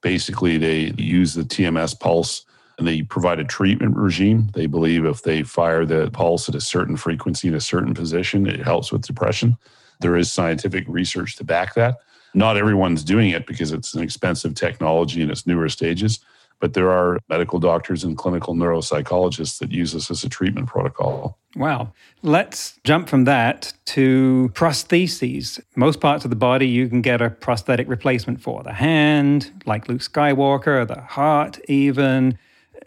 Basically, 0.00 0.58
they 0.58 0.92
use 0.96 1.34
the 1.34 1.42
TMS 1.42 1.98
pulse 1.98 2.44
and 2.78 2.88
they 2.88 3.02
provide 3.02 3.38
a 3.38 3.44
treatment 3.44 3.96
regime. 3.96 4.50
They 4.54 4.66
believe 4.66 5.04
if 5.04 5.22
they 5.22 5.42
fire 5.42 5.84
the 5.84 6.10
pulse 6.10 6.48
at 6.48 6.54
a 6.54 6.60
certain 6.60 6.96
frequency 6.96 7.48
in 7.48 7.54
a 7.54 7.60
certain 7.60 7.94
position, 7.94 8.46
it 8.46 8.62
helps 8.62 8.90
with 8.90 9.06
depression. 9.06 9.56
There 10.00 10.16
is 10.16 10.32
scientific 10.32 10.84
research 10.88 11.36
to 11.36 11.44
back 11.44 11.74
that. 11.74 11.98
Not 12.34 12.56
everyone's 12.56 13.04
doing 13.04 13.30
it 13.30 13.46
because 13.46 13.72
it's 13.72 13.94
an 13.94 14.02
expensive 14.02 14.54
technology 14.54 15.20
in 15.20 15.30
its 15.30 15.46
newer 15.46 15.68
stages, 15.68 16.20
but 16.62 16.74
there 16.74 16.92
are 16.92 17.18
medical 17.28 17.58
doctors 17.58 18.04
and 18.04 18.16
clinical 18.16 18.54
neuropsychologists 18.54 19.58
that 19.58 19.72
use 19.72 19.92
this 19.94 20.12
as 20.12 20.22
a 20.22 20.28
treatment 20.28 20.68
protocol. 20.68 21.36
Wow. 21.56 21.92
Let's 22.22 22.78
jump 22.84 23.08
from 23.08 23.24
that 23.24 23.72
to 23.86 24.48
prostheses. 24.54 25.60
Most 25.74 26.00
parts 26.00 26.22
of 26.24 26.30
the 26.30 26.36
body 26.36 26.68
you 26.68 26.88
can 26.88 27.02
get 27.02 27.20
a 27.20 27.30
prosthetic 27.30 27.88
replacement 27.88 28.40
for 28.40 28.62
the 28.62 28.72
hand, 28.72 29.50
like 29.66 29.88
Luke 29.88 30.02
Skywalker, 30.02 30.86
the 30.86 31.00
heart, 31.00 31.58
even 31.68 32.38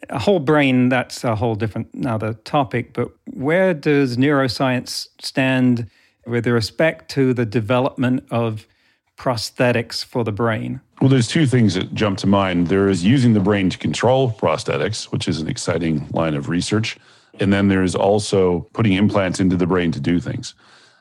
a 0.09 0.19
whole 0.19 0.39
brain, 0.39 0.87
that's 0.87 1.25
a 1.25 1.35
whole 1.35 1.55
different 1.55 1.89
another 1.93 2.33
topic. 2.33 2.93
But 2.93 3.11
where 3.25 3.73
does 3.73 4.15
neuroscience 4.15 5.09
stand 5.19 5.89
with 6.25 6.47
respect 6.47 7.11
to 7.11 7.33
the 7.33 7.45
development 7.45 8.23
of 8.31 8.67
prosthetics 9.17 10.03
for 10.03 10.23
the 10.23 10.31
brain? 10.31 10.81
Well, 11.01 11.09
there's 11.09 11.27
two 11.27 11.45
things 11.45 11.73
that 11.75 11.93
jump 11.93 12.17
to 12.19 12.27
mind. 12.27 12.67
There 12.67 12.89
is 12.89 13.03
using 13.03 13.33
the 13.33 13.39
brain 13.39 13.69
to 13.69 13.77
control 13.77 14.31
prosthetics, 14.31 15.05
which 15.05 15.27
is 15.27 15.41
an 15.41 15.47
exciting 15.47 16.07
line 16.11 16.35
of 16.35 16.49
research. 16.49 16.97
And 17.39 17.51
then 17.51 17.67
there's 17.67 17.95
also 17.95 18.61
putting 18.73 18.93
implants 18.93 19.39
into 19.39 19.57
the 19.57 19.67
brain 19.67 19.91
to 19.91 19.99
do 19.99 20.19
things. 20.19 20.53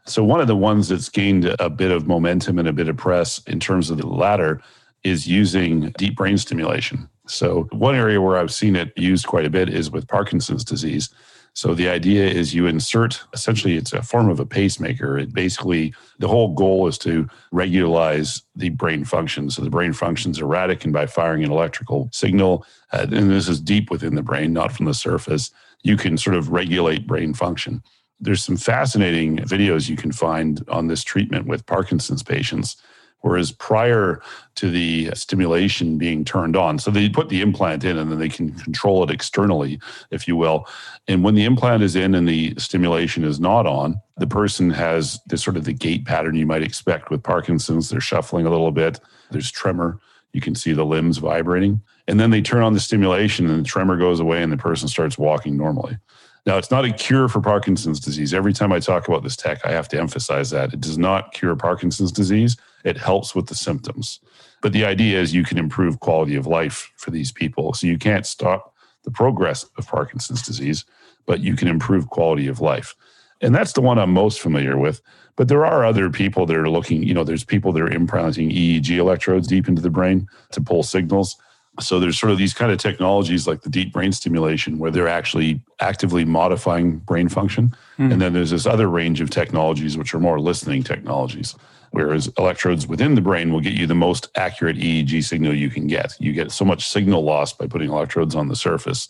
So, 0.06 0.22
one 0.22 0.40
of 0.40 0.48
the 0.48 0.56
ones 0.56 0.88
that's 0.88 1.08
gained 1.08 1.54
a 1.58 1.70
bit 1.70 1.90
of 1.90 2.06
momentum 2.06 2.58
and 2.58 2.68
a 2.68 2.72
bit 2.72 2.88
of 2.88 2.96
press 2.96 3.40
in 3.46 3.58
terms 3.58 3.88
of 3.88 3.96
the 3.96 4.06
latter 4.06 4.60
is 5.02 5.26
using 5.26 5.92
deep 5.96 6.16
brain 6.16 6.36
stimulation. 6.36 7.08
So, 7.26 7.68
one 7.70 7.94
area 7.94 8.20
where 8.20 8.36
I've 8.36 8.52
seen 8.52 8.76
it 8.76 8.92
used 8.96 9.26
quite 9.26 9.46
a 9.46 9.50
bit 9.50 9.70
is 9.70 9.90
with 9.90 10.08
Parkinson's 10.08 10.64
disease. 10.64 11.08
So, 11.54 11.72
the 11.72 11.88
idea 11.88 12.26
is 12.26 12.52
you 12.52 12.66
insert 12.66 13.22
essentially, 13.32 13.76
it's 13.76 13.92
a 13.92 14.02
form 14.02 14.28
of 14.28 14.40
a 14.40 14.46
pacemaker. 14.46 15.18
It 15.18 15.32
basically, 15.32 15.94
the 16.18 16.28
whole 16.28 16.52
goal 16.52 16.88
is 16.88 16.98
to 16.98 17.28
regularize 17.52 18.42
the 18.56 18.70
brain 18.70 19.04
function. 19.04 19.50
So, 19.50 19.62
the 19.62 19.70
brain 19.70 19.92
functions 19.92 20.40
erratic, 20.40 20.84
and 20.84 20.92
by 20.92 21.06
firing 21.06 21.44
an 21.44 21.52
electrical 21.52 22.08
signal, 22.12 22.66
uh, 22.92 23.06
and 23.10 23.30
this 23.30 23.48
is 23.48 23.60
deep 23.60 23.90
within 23.90 24.16
the 24.16 24.22
brain, 24.22 24.52
not 24.52 24.72
from 24.72 24.86
the 24.86 24.94
surface, 24.94 25.52
you 25.84 25.96
can 25.96 26.18
sort 26.18 26.34
of 26.34 26.50
regulate 26.50 27.06
brain 27.06 27.34
function. 27.34 27.82
There's 28.18 28.44
some 28.44 28.56
fascinating 28.56 29.38
videos 29.38 29.88
you 29.88 29.96
can 29.96 30.12
find 30.12 30.64
on 30.68 30.88
this 30.88 31.04
treatment 31.04 31.46
with 31.46 31.66
Parkinson's 31.66 32.22
patients 32.22 32.76
Whereas 33.24 33.52
prior 33.52 34.20
to 34.56 34.70
the 34.70 35.10
stimulation 35.14 35.96
being 35.96 36.26
turned 36.26 36.56
on, 36.56 36.78
so 36.78 36.90
they 36.90 37.08
put 37.08 37.30
the 37.30 37.40
implant 37.40 37.82
in 37.82 37.96
and 37.96 38.12
then 38.12 38.18
they 38.18 38.28
can 38.28 38.52
control 38.52 39.02
it 39.02 39.10
externally, 39.10 39.80
if 40.10 40.28
you 40.28 40.36
will. 40.36 40.68
And 41.08 41.24
when 41.24 41.34
the 41.34 41.46
implant 41.46 41.82
is 41.82 41.96
in 41.96 42.14
and 42.14 42.28
the 42.28 42.54
stimulation 42.58 43.24
is 43.24 43.40
not 43.40 43.66
on, 43.66 43.98
the 44.18 44.26
person 44.26 44.68
has 44.68 45.20
this 45.26 45.42
sort 45.42 45.56
of 45.56 45.64
the 45.64 45.72
gait 45.72 46.04
pattern 46.04 46.34
you 46.34 46.44
might 46.44 46.62
expect 46.62 47.08
with 47.08 47.22
Parkinson's. 47.22 47.88
They're 47.88 47.98
shuffling 47.98 48.44
a 48.44 48.50
little 48.50 48.70
bit, 48.70 49.00
there's 49.30 49.50
tremor. 49.50 50.00
You 50.34 50.42
can 50.42 50.54
see 50.54 50.74
the 50.74 50.84
limbs 50.84 51.16
vibrating. 51.16 51.80
And 52.06 52.20
then 52.20 52.28
they 52.28 52.42
turn 52.42 52.62
on 52.62 52.74
the 52.74 52.80
stimulation 52.80 53.48
and 53.48 53.64
the 53.64 53.66
tremor 53.66 53.96
goes 53.96 54.20
away 54.20 54.42
and 54.42 54.52
the 54.52 54.58
person 54.58 54.86
starts 54.86 55.16
walking 55.16 55.56
normally. 55.56 55.96
Now, 56.44 56.58
it's 56.58 56.70
not 56.70 56.84
a 56.84 56.92
cure 56.92 57.30
for 57.30 57.40
Parkinson's 57.40 58.00
disease. 58.00 58.34
Every 58.34 58.52
time 58.52 58.70
I 58.70 58.80
talk 58.80 59.08
about 59.08 59.22
this 59.22 59.34
tech, 59.34 59.64
I 59.64 59.70
have 59.70 59.88
to 59.88 59.98
emphasize 59.98 60.50
that 60.50 60.74
it 60.74 60.82
does 60.82 60.98
not 60.98 61.32
cure 61.32 61.56
Parkinson's 61.56 62.12
disease. 62.12 62.58
It 62.84 62.98
helps 62.98 63.34
with 63.34 63.46
the 63.46 63.54
symptoms. 63.54 64.20
But 64.62 64.72
the 64.72 64.84
idea 64.84 65.20
is 65.20 65.34
you 65.34 65.44
can 65.44 65.58
improve 65.58 66.00
quality 66.00 66.36
of 66.36 66.46
life 66.46 66.92
for 66.96 67.10
these 67.10 67.32
people. 67.32 67.74
So 67.74 67.86
you 67.86 67.98
can't 67.98 68.26
stop 68.26 68.74
the 69.02 69.10
progress 69.10 69.66
of 69.76 69.86
Parkinson's 69.86 70.42
disease, 70.42 70.84
but 71.26 71.40
you 71.40 71.56
can 71.56 71.68
improve 71.68 72.08
quality 72.08 72.46
of 72.46 72.60
life. 72.60 72.94
And 73.40 73.54
that's 73.54 73.72
the 73.72 73.82
one 73.82 73.98
I'm 73.98 74.12
most 74.12 74.40
familiar 74.40 74.78
with. 74.78 75.00
But 75.36 75.48
there 75.48 75.66
are 75.66 75.84
other 75.84 76.10
people 76.10 76.46
that 76.46 76.56
are 76.56 76.70
looking, 76.70 77.02
you 77.02 77.12
know, 77.12 77.24
there's 77.24 77.44
people 77.44 77.72
that 77.72 77.82
are 77.82 77.90
implanting 77.90 78.50
EEG 78.50 78.96
electrodes 78.96 79.48
deep 79.48 79.68
into 79.68 79.82
the 79.82 79.90
brain 79.90 80.28
to 80.52 80.60
pull 80.60 80.82
signals. 80.82 81.36
So 81.80 81.98
there's 81.98 82.18
sort 82.18 82.30
of 82.30 82.38
these 82.38 82.54
kind 82.54 82.70
of 82.70 82.78
technologies 82.78 83.48
like 83.48 83.62
the 83.62 83.68
deep 83.68 83.92
brain 83.92 84.12
stimulation 84.12 84.78
where 84.78 84.92
they're 84.92 85.08
actually 85.08 85.60
actively 85.80 86.24
modifying 86.24 86.98
brain 86.98 87.28
function. 87.28 87.74
Mm. 87.98 88.12
And 88.12 88.22
then 88.22 88.32
there's 88.32 88.50
this 88.50 88.64
other 88.64 88.88
range 88.88 89.20
of 89.20 89.30
technologies 89.30 89.98
which 89.98 90.14
are 90.14 90.20
more 90.20 90.38
listening 90.38 90.84
technologies. 90.84 91.56
Whereas 91.94 92.28
electrodes 92.38 92.88
within 92.88 93.14
the 93.14 93.20
brain 93.20 93.52
will 93.52 93.60
get 93.60 93.74
you 93.74 93.86
the 93.86 93.94
most 93.94 94.26
accurate 94.34 94.76
EEG 94.76 95.22
signal 95.22 95.54
you 95.54 95.70
can 95.70 95.86
get. 95.86 96.16
You 96.18 96.32
get 96.32 96.50
so 96.50 96.64
much 96.64 96.88
signal 96.88 97.22
loss 97.22 97.52
by 97.52 97.68
putting 97.68 97.88
electrodes 97.88 98.34
on 98.34 98.48
the 98.48 98.56
surface 98.56 99.08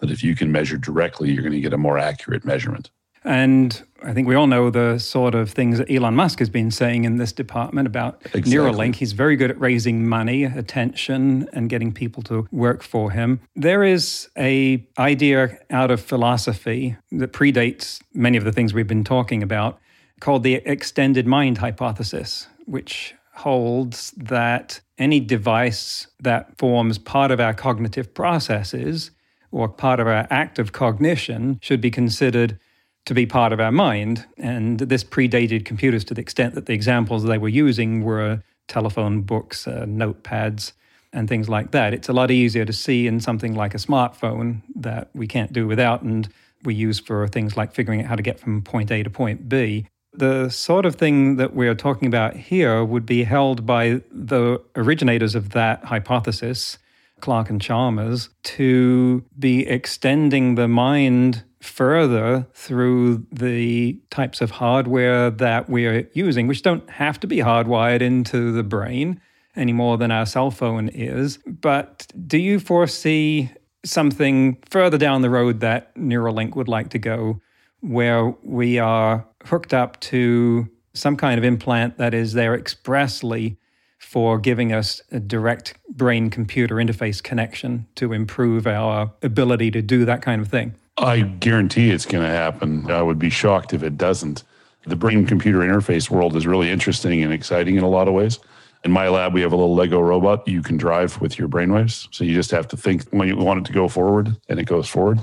that 0.00 0.10
if 0.10 0.22
you 0.22 0.36
can 0.36 0.52
measure 0.52 0.76
directly, 0.76 1.32
you're 1.32 1.42
going 1.42 1.54
to 1.54 1.62
get 1.62 1.72
a 1.72 1.78
more 1.78 1.96
accurate 1.96 2.44
measurement. 2.44 2.90
And 3.24 3.82
I 4.02 4.12
think 4.12 4.28
we 4.28 4.34
all 4.34 4.46
know 4.46 4.68
the 4.68 4.98
sort 4.98 5.34
of 5.34 5.50
things 5.50 5.78
that 5.78 5.90
Elon 5.90 6.14
Musk 6.14 6.38
has 6.40 6.50
been 6.50 6.70
saying 6.70 7.06
in 7.06 7.16
this 7.16 7.32
department 7.32 7.86
about 7.86 8.20
exactly. 8.34 8.52
Neuralink. 8.52 8.96
He's 8.96 9.12
very 9.12 9.36
good 9.36 9.50
at 9.50 9.58
raising 9.58 10.06
money, 10.06 10.44
attention, 10.44 11.48
and 11.54 11.70
getting 11.70 11.90
people 11.90 12.22
to 12.24 12.46
work 12.52 12.82
for 12.82 13.12
him. 13.12 13.40
There 13.54 13.82
is 13.82 14.28
a 14.36 14.86
idea 14.98 15.58
out 15.70 15.90
of 15.90 16.02
philosophy 16.02 16.98
that 17.12 17.32
predates 17.32 18.02
many 18.12 18.36
of 18.36 18.44
the 18.44 18.52
things 18.52 18.74
we've 18.74 18.86
been 18.86 19.04
talking 19.04 19.42
about 19.42 19.80
called 20.20 20.42
the 20.42 20.54
extended 20.54 21.26
mind 21.26 21.58
hypothesis, 21.58 22.48
which 22.64 23.14
holds 23.34 24.12
that 24.12 24.80
any 24.98 25.20
device 25.20 26.06
that 26.20 26.56
forms 26.56 26.96
part 26.96 27.30
of 27.30 27.38
our 27.38 27.52
cognitive 27.52 28.14
processes 28.14 29.10
or 29.50 29.68
part 29.68 30.00
of 30.00 30.06
our 30.06 30.26
active 30.30 30.72
cognition 30.72 31.58
should 31.62 31.80
be 31.80 31.90
considered 31.90 32.58
to 33.04 33.14
be 33.14 33.26
part 33.26 33.52
of 33.52 33.60
our 33.60 33.70
mind. 33.70 34.24
And 34.36 34.78
this 34.78 35.04
predated 35.04 35.64
computers 35.64 36.04
to 36.04 36.14
the 36.14 36.20
extent 36.20 36.54
that 36.54 36.66
the 36.66 36.72
examples 36.72 37.24
they 37.24 37.38
were 37.38 37.48
using 37.48 38.02
were 38.02 38.42
telephone 38.68 39.20
books, 39.20 39.68
uh, 39.68 39.84
notepads, 39.86 40.72
and 41.12 41.28
things 41.28 41.48
like 41.48 41.70
that. 41.70 41.94
It's 41.94 42.08
a 42.08 42.12
lot 42.12 42.30
easier 42.30 42.64
to 42.64 42.72
see 42.72 43.06
in 43.06 43.20
something 43.20 43.54
like 43.54 43.74
a 43.74 43.78
smartphone 43.78 44.62
that 44.74 45.08
we 45.14 45.26
can't 45.26 45.52
do 45.52 45.66
without 45.66 46.02
and 46.02 46.28
we 46.64 46.74
use 46.74 46.98
for 46.98 47.28
things 47.28 47.56
like 47.56 47.72
figuring 47.72 48.00
out 48.00 48.06
how 48.06 48.16
to 48.16 48.22
get 48.22 48.40
from 48.40 48.62
point 48.62 48.90
A 48.90 49.02
to 49.02 49.10
point 49.10 49.48
B. 49.48 49.86
The 50.16 50.48
sort 50.48 50.86
of 50.86 50.94
thing 50.94 51.36
that 51.36 51.54
we're 51.54 51.74
talking 51.74 52.08
about 52.08 52.36
here 52.36 52.82
would 52.84 53.04
be 53.04 53.24
held 53.24 53.66
by 53.66 54.00
the 54.10 54.62
originators 54.74 55.34
of 55.34 55.50
that 55.50 55.84
hypothesis, 55.84 56.78
Clark 57.20 57.50
and 57.50 57.60
Chalmers, 57.60 58.30
to 58.44 59.24
be 59.38 59.66
extending 59.66 60.54
the 60.54 60.68
mind 60.68 61.44
further 61.60 62.46
through 62.54 63.26
the 63.30 64.00
types 64.10 64.40
of 64.40 64.52
hardware 64.52 65.30
that 65.30 65.68
we're 65.68 66.08
using, 66.14 66.46
which 66.46 66.62
don't 66.62 66.88
have 66.88 67.20
to 67.20 67.26
be 67.26 67.38
hardwired 67.38 68.00
into 68.00 68.52
the 68.52 68.62
brain 68.62 69.20
any 69.54 69.72
more 69.72 69.98
than 69.98 70.10
our 70.10 70.26
cell 70.26 70.50
phone 70.50 70.88
is. 70.88 71.38
But 71.46 72.06
do 72.26 72.38
you 72.38 72.60
foresee 72.60 73.50
something 73.84 74.58
further 74.68 74.98
down 74.98 75.22
the 75.22 75.30
road 75.30 75.60
that 75.60 75.94
Neuralink 75.94 76.56
would 76.56 76.68
like 76.68 76.90
to 76.90 76.98
go 76.98 77.40
where 77.86 78.34
we 78.42 78.78
are 78.78 79.26
hooked 79.44 79.72
up 79.72 80.00
to 80.00 80.68
some 80.92 81.16
kind 81.16 81.38
of 81.38 81.44
implant 81.44 81.98
that 81.98 82.14
is 82.14 82.32
there 82.32 82.54
expressly 82.54 83.56
for 83.98 84.38
giving 84.38 84.72
us 84.72 85.00
a 85.10 85.20
direct 85.20 85.74
brain 85.88 86.30
computer 86.30 86.76
interface 86.76 87.22
connection 87.22 87.86
to 87.94 88.12
improve 88.12 88.66
our 88.66 89.12
ability 89.22 89.70
to 89.70 89.82
do 89.82 90.04
that 90.04 90.22
kind 90.22 90.40
of 90.40 90.48
thing? 90.48 90.74
I 90.98 91.20
guarantee 91.20 91.90
it's 91.90 92.06
going 92.06 92.24
to 92.24 92.30
happen. 92.30 92.90
I 92.90 93.02
would 93.02 93.18
be 93.18 93.30
shocked 93.30 93.74
if 93.74 93.82
it 93.82 93.96
doesn't. 93.96 94.42
The 94.86 94.96
brain 94.96 95.26
computer 95.26 95.58
interface 95.58 96.08
world 96.08 96.36
is 96.36 96.46
really 96.46 96.70
interesting 96.70 97.22
and 97.22 97.32
exciting 97.32 97.76
in 97.76 97.82
a 97.82 97.88
lot 97.88 98.08
of 98.08 98.14
ways. 98.14 98.38
In 98.84 98.92
my 98.92 99.08
lab, 99.08 99.34
we 99.34 99.40
have 99.42 99.52
a 99.52 99.56
little 99.56 99.74
Lego 99.74 100.00
robot 100.00 100.46
you 100.46 100.62
can 100.62 100.76
drive 100.76 101.20
with 101.20 101.38
your 101.38 101.48
brainwaves. 101.48 102.08
So 102.12 102.24
you 102.24 102.34
just 102.34 102.52
have 102.52 102.68
to 102.68 102.76
think 102.76 103.04
when 103.10 103.28
you 103.28 103.36
want 103.36 103.60
it 103.60 103.66
to 103.66 103.72
go 103.72 103.88
forward 103.88 104.36
and 104.48 104.58
it 104.58 104.64
goes 104.64 104.88
forward. 104.88 105.18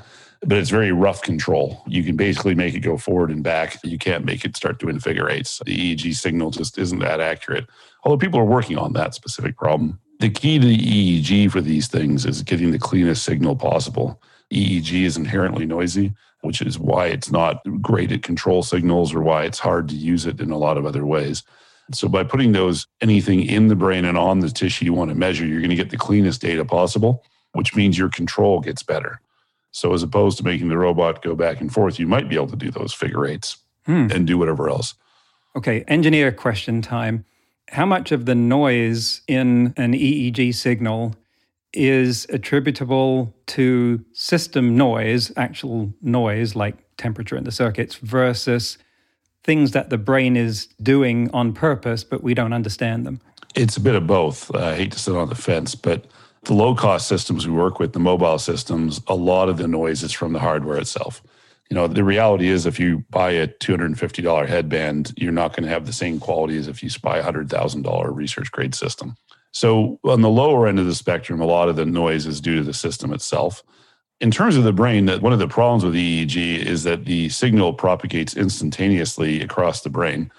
But 0.45 0.57
it's 0.57 0.69
very 0.69 0.91
rough 0.91 1.21
control. 1.21 1.83
You 1.87 2.03
can 2.03 2.17
basically 2.17 2.53
make 2.53 2.73
it 2.73 2.81
go 2.81 2.97
forward 2.97 3.31
and 3.31 3.43
back. 3.43 3.77
You 3.83 3.97
can't 3.97 4.25
make 4.25 4.43
it 4.43 4.57
start 4.57 4.79
doing 4.79 4.99
figure 4.99 5.29
eights. 5.29 5.61
The 5.65 5.95
EEG 5.95 6.15
signal 6.15 6.51
just 6.51 6.77
isn't 6.77 6.99
that 6.99 7.21
accurate. 7.21 7.65
Although 8.03 8.17
people 8.17 8.39
are 8.39 8.45
working 8.45 8.77
on 8.77 8.93
that 8.93 9.13
specific 9.13 9.57
problem. 9.57 9.99
The 10.19 10.29
key 10.29 10.59
to 10.59 10.65
the 10.65 10.77
EEG 10.77 11.51
for 11.51 11.61
these 11.61 11.87
things 11.87 12.25
is 12.25 12.43
getting 12.43 12.71
the 12.71 12.79
cleanest 12.79 13.23
signal 13.23 13.55
possible. 13.55 14.21
EEG 14.53 15.03
is 15.03 15.17
inherently 15.17 15.65
noisy, 15.65 16.13
which 16.41 16.61
is 16.61 16.77
why 16.77 17.07
it's 17.07 17.31
not 17.31 17.61
great 17.81 18.11
at 18.11 18.23
control 18.23 18.63
signals 18.63 19.13
or 19.13 19.21
why 19.21 19.43
it's 19.43 19.59
hard 19.59 19.87
to 19.89 19.95
use 19.95 20.25
it 20.25 20.39
in 20.41 20.51
a 20.51 20.57
lot 20.57 20.77
of 20.77 20.85
other 20.85 21.05
ways. 21.05 21.43
So 21.93 22.07
by 22.07 22.23
putting 22.23 22.51
those 22.51 22.87
anything 23.01 23.43
in 23.43 23.67
the 23.67 23.75
brain 23.75 24.05
and 24.05 24.17
on 24.17 24.39
the 24.39 24.49
tissue 24.49 24.85
you 24.85 24.93
want 24.93 25.09
to 25.09 25.15
measure, 25.15 25.45
you're 25.45 25.59
going 25.59 25.69
to 25.69 25.75
get 25.75 25.89
the 25.89 25.97
cleanest 25.97 26.41
data 26.41 26.63
possible, 26.63 27.23
which 27.53 27.75
means 27.75 27.97
your 27.97 28.09
control 28.09 28.59
gets 28.59 28.83
better. 28.83 29.19
So 29.73 29.91
as 29.91 30.03
opposed 30.03 30.37
to 30.37 30.43
making 30.43 30.69
the 30.69 30.77
robot 30.77 31.23
go 31.23 31.35
back 31.35 31.59
and 31.59 31.73
forth, 31.73 31.99
you 31.99 32.07
might 32.07 32.29
be 32.29 32.35
able 32.35 32.47
to 32.47 32.55
do 32.55 32.69
those 32.69 32.93
figure 32.93 33.25
eights 33.25 33.57
hmm. 33.85 34.07
and 34.11 34.25
do 34.25 34.37
whatever 34.37 34.69
else. 34.69 34.93
Okay, 35.55 35.83
engineer 35.87 36.31
question 36.31 36.81
time. 36.81 37.25
How 37.69 37.85
much 37.85 38.11
of 38.11 38.25
the 38.25 38.35
noise 38.35 39.21
in 39.27 39.73
an 39.75 39.93
EEG 39.93 40.53
signal 40.53 41.15
is 41.73 42.27
attributable 42.29 43.35
to 43.47 44.05
system 44.13 44.77
noise, 44.77 45.31
actual 45.35 45.91
noise 46.01 46.55
like 46.55 46.75
temperature 46.97 47.35
in 47.35 47.43
the 47.43 47.51
circuits, 47.51 47.95
versus 47.95 48.77
things 49.43 49.71
that 49.71 49.89
the 49.89 49.97
brain 49.97 50.37
is 50.37 50.67
doing 50.83 51.31
on 51.31 51.51
purpose, 51.51 52.03
but 52.03 52.21
we 52.21 52.35
don't 52.35 52.53
understand 52.53 53.07
them? 53.07 53.19
It's 53.55 53.75
a 53.75 53.81
bit 53.81 53.95
of 53.95 54.05
both. 54.05 54.53
I 54.55 54.75
hate 54.75 54.91
to 54.91 54.99
sit 54.99 55.15
on 55.15 55.29
the 55.29 55.35
fence, 55.35 55.73
but 55.73 56.05
the 56.45 56.53
low 56.53 56.75
cost 56.75 57.07
systems 57.07 57.47
we 57.47 57.53
work 57.53 57.79
with, 57.79 57.93
the 57.93 57.99
mobile 57.99 58.39
systems, 58.39 59.01
a 59.07 59.15
lot 59.15 59.49
of 59.49 59.57
the 59.57 59.67
noise 59.67 60.03
is 60.03 60.11
from 60.11 60.33
the 60.33 60.39
hardware 60.39 60.77
itself. 60.77 61.21
You 61.69 61.75
know, 61.75 61.87
the 61.87 62.03
reality 62.03 62.49
is 62.49 62.65
if 62.65 62.79
you 62.79 63.05
buy 63.09 63.31
a 63.31 63.47
$250 63.47 64.47
headband, 64.47 65.13
you're 65.17 65.31
not 65.31 65.55
going 65.55 65.63
to 65.63 65.69
have 65.69 65.85
the 65.85 65.93
same 65.93 66.19
quality 66.19 66.57
as 66.57 66.67
if 66.67 66.83
you 66.83 66.89
buy 67.01 67.17
a 67.17 67.23
$100,000 67.23 68.15
research 68.15 68.51
grade 68.51 68.75
system. 68.75 69.15
So, 69.51 69.99
on 70.03 70.21
the 70.21 70.29
lower 70.29 70.67
end 70.67 70.79
of 70.79 70.87
the 70.87 70.95
spectrum, 70.95 71.39
a 71.39 71.45
lot 71.45 71.69
of 71.69 71.75
the 71.75 71.85
noise 71.85 72.25
is 72.25 72.41
due 72.41 72.57
to 72.57 72.63
the 72.63 72.73
system 72.73 73.13
itself. 73.13 73.63
In 74.19 74.31
terms 74.31 74.57
of 74.57 74.63
the 74.63 74.73
brain, 74.73 75.05
that 75.05 75.21
one 75.21 75.33
of 75.33 75.39
the 75.39 75.47
problems 75.47 75.85
with 75.85 75.93
EEG 75.93 76.57
is 76.65 76.83
that 76.83 77.05
the 77.05 77.29
signal 77.29 77.73
propagates 77.73 78.35
instantaneously 78.35 79.41
across 79.41 79.81
the 79.81 79.89
brain. 79.89 80.31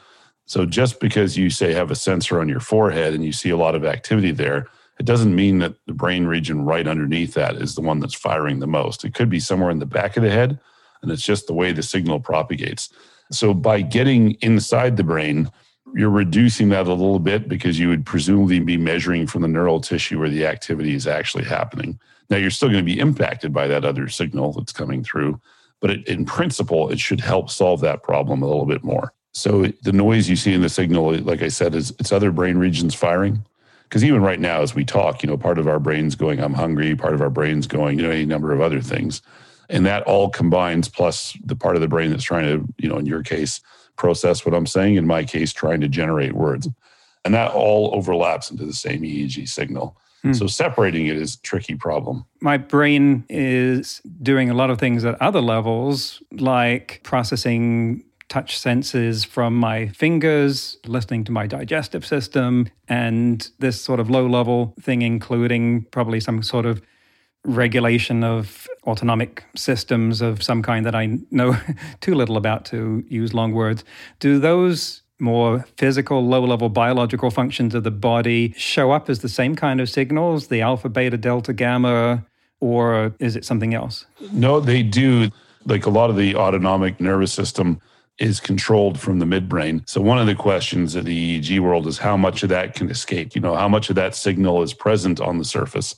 So, 0.47 0.67
just 0.67 0.99
because 0.99 1.39
you 1.39 1.49
say 1.49 1.73
have 1.73 1.93
a 1.93 1.97
sensor 1.97 2.41
on 2.41 2.49
your 2.49 2.61
forehead 2.61 3.15
and 3.15 3.25
you 3.25 3.33
see 3.33 3.51
a 3.51 3.57
lot 3.57 3.77
of 3.77 3.85
activity 3.85 4.33
there, 4.33 4.67
it 4.99 5.07
doesn't 5.07 5.35
mean 5.35 5.59
that 5.59 5.75
the 5.87 5.93
brain 5.93 6.27
region 6.27 6.65
right 6.65 6.87
underneath 6.87 7.35
that 7.35 7.57
is 7.57 7.75
the 7.75 7.81
one 7.81 7.99
that's 7.99 8.15
firing 8.15 8.61
the 8.61 8.67
most. 8.67 9.05
It 9.05 9.15
could 9.15 9.29
be 9.29 9.41
somewhere 9.41 9.71
in 9.71 9.81
the 9.81 9.87
back 9.87 10.17
of 10.17 10.23
the 10.23 10.31
head, 10.31 10.61
and 11.03 11.11
it's 11.11 11.25
just 11.25 11.47
the 11.47 11.55
way 11.55 11.73
the 11.73 11.83
signal 11.83 12.21
propagates. 12.21 12.91
So, 13.33 13.55
by 13.55 13.81
getting 13.81 14.33
inside 14.43 14.97
the 14.97 15.05
brain, 15.05 15.51
you're 15.95 16.11
reducing 16.11 16.69
that 16.71 16.87
a 16.87 16.93
little 16.93 17.19
bit 17.19 17.49
because 17.49 17.79
you 17.79 17.89
would 17.89 18.07
presumably 18.07 18.61
be 18.61 18.77
measuring 18.77 19.27
from 19.27 19.43
the 19.43 19.49
neural 19.49 19.81
tissue 19.81 20.19
where 20.19 20.29
the 20.29 20.47
activity 20.47 20.95
is 20.95 21.07
actually 21.07 21.45
happening. 21.45 21.99
Now, 22.31 22.37
you're 22.37 22.51
still 22.51 22.69
going 22.69 22.85
to 22.85 22.95
be 22.95 22.99
impacted 22.99 23.53
by 23.53 23.67
that 23.69 23.85
other 23.85 24.09
signal 24.09 24.53
that's 24.53 24.73
coming 24.73 25.03
through, 25.03 25.41
but 25.81 25.91
it, 25.91 26.09
in 26.09 26.25
principle, 26.25 26.89
it 26.91 27.01
should 27.01 27.21
help 27.21 27.51
solve 27.51 27.81
that 27.81 28.03
problem 28.03 28.43
a 28.43 28.47
little 28.47 28.67
bit 28.67 28.85
more. 28.85 29.13
So, 29.33 29.67
the 29.83 29.93
noise 29.93 30.29
you 30.29 30.37
see 30.37 30.53
in 30.53 30.63
the 30.63 30.69
signal, 30.69 31.19
like 31.19 31.43
I 31.43 31.49
said, 31.49 31.75
is 31.75 31.91
it's 31.99 32.13
other 32.13 32.31
brain 32.31 32.59
regions 32.59 32.95
firing. 32.95 33.45
Because 33.85 34.05
even 34.05 34.23
right 34.23 34.41
now, 34.41 34.61
as 34.61 34.75
we 34.75 34.85
talk, 34.85 35.23
you 35.23 35.29
know, 35.29 35.37
part 35.37 35.59
of 35.59 35.69
our 35.69 35.79
brain's 35.79 36.15
going, 36.15 36.41
I'm 36.41 36.55
hungry, 36.55 36.97
part 36.97 37.15
of 37.15 37.21
our 37.21 37.31
brain's 37.31 37.67
going, 37.67 37.99
you 37.99 38.05
know, 38.05 38.11
any 38.11 38.27
number 38.27 38.53
of 38.53 38.61
other 38.61 38.81
things. 38.81 39.23
And 39.69 39.87
that 39.87 40.03
all 40.03 40.29
combines 40.29 40.89
plus 40.89 41.37
the 41.45 41.57
part 41.57 41.77
of 41.77 41.81
the 41.81 41.89
brain 41.89 42.11
that's 42.11 42.25
trying 42.25 42.45
to, 42.45 42.75
you 42.79 42.89
know, 42.89 42.97
in 42.97 43.07
your 43.07 43.23
case, 43.23 43.61
process 43.97 44.45
what 44.45 44.55
I'm 44.55 44.67
saying, 44.67 44.97
in 44.97 45.07
my 45.07 45.25
case, 45.25 45.53
trying 45.53 45.81
to 45.81 45.89
generate 45.89 46.33
words. 46.33 46.69
And 47.25 47.35
that 47.35 47.53
all 47.53 47.95
overlaps 47.95 48.51
into 48.51 48.65
the 48.67 48.73
same 48.73 49.03
EEG 49.03 49.49
signal. 49.49 49.97
Hmm. 50.23 50.33
So 50.33 50.47
separating 50.47 51.07
it 51.07 51.17
is 51.17 51.35
a 51.35 51.41
tricky 51.41 51.75
problem. 51.75 52.25
My 52.41 52.57
brain 52.57 53.25
is 53.29 54.01
doing 54.23 54.51
a 54.51 54.55
lot 54.55 54.71
of 54.71 54.79
things 54.79 55.05
at 55.05 55.21
other 55.21 55.41
levels, 55.41 56.23
like 56.33 57.01
processing 57.03 58.05
touch 58.29 58.59
senses 58.59 59.25
from 59.25 59.55
my 59.55 59.89
fingers, 59.89 60.79
listening 60.87 61.25
to 61.25 61.33
my 61.33 61.47
digestive 61.47 62.05
system, 62.07 62.69
and 62.89 63.49
this 63.59 63.81
sort 63.81 64.01
of 64.01 64.11
low 64.11 64.27
level 64.27 64.75
thing, 64.81 65.03
including 65.03 65.83
probably 65.91 66.21
some 66.21 66.43
sort 66.43 66.67
of 66.67 66.83
regulation 67.45 68.25
of 68.25 68.67
autonomic 68.87 69.45
systems 69.55 70.21
of 70.21 70.43
some 70.43 70.63
kind 70.63 70.87
that 70.87 70.95
I 70.95 71.19
know 71.31 71.57
too 72.01 72.15
little 72.15 72.37
about 72.37 72.65
to 72.67 73.05
use 73.09 73.35
long 73.35 73.53
words. 73.53 73.85
Do 74.19 74.39
those 74.39 75.03
more 75.21 75.65
physical, 75.77 76.27
low 76.27 76.45
level 76.45 76.69
biological 76.69 77.31
functions 77.31 77.75
of 77.75 77.85
the 77.85 77.91
body 77.91 78.53
show 78.57 78.91
up 78.91 79.09
as 79.09 79.21
the 79.21 79.29
same 79.29 79.55
kind 79.55 79.81
of 79.81 79.89
signals, 79.89 80.49
the 80.49 80.61
alpha, 80.61 80.89
beta, 80.89 81.17
delta, 81.17 81.53
gamma, 81.53 82.25
or 82.61 83.15
is 83.19 83.37
it 83.37 83.45
something 83.45 83.75
else? 83.75 84.07
No, 84.33 84.61
they 84.61 84.83
do. 84.83 85.31
Like 85.67 85.87
a 85.87 85.91
lot 85.91 86.11
of 86.11 86.17
the 86.17 86.35
autonomic 86.37 87.01
nervous 87.01 87.33
system, 87.33 87.81
is 88.19 88.41
controlled 88.41 88.99
from 88.99 89.19
the 89.19 89.25
midbrain. 89.25 89.89
So 89.89 90.01
one 90.01 90.19
of 90.19 90.27
the 90.27 90.35
questions 90.35 90.95
of 90.95 91.05
the 91.05 91.41
EEG 91.41 91.61
world 91.61 91.87
is 91.87 91.99
how 91.99 92.17
much 92.17 92.43
of 92.43 92.49
that 92.51 92.75
can 92.75 92.89
escape? 92.91 93.35
You 93.35 93.41
know, 93.41 93.55
how 93.57 93.69
much 93.69 93.91
of 93.91 93.97
that 93.97 94.15
signal 94.15 94.63
is 94.63 94.73
present 94.73 95.21
on 95.21 95.39
the 95.39 95.45
surface? 95.45 95.97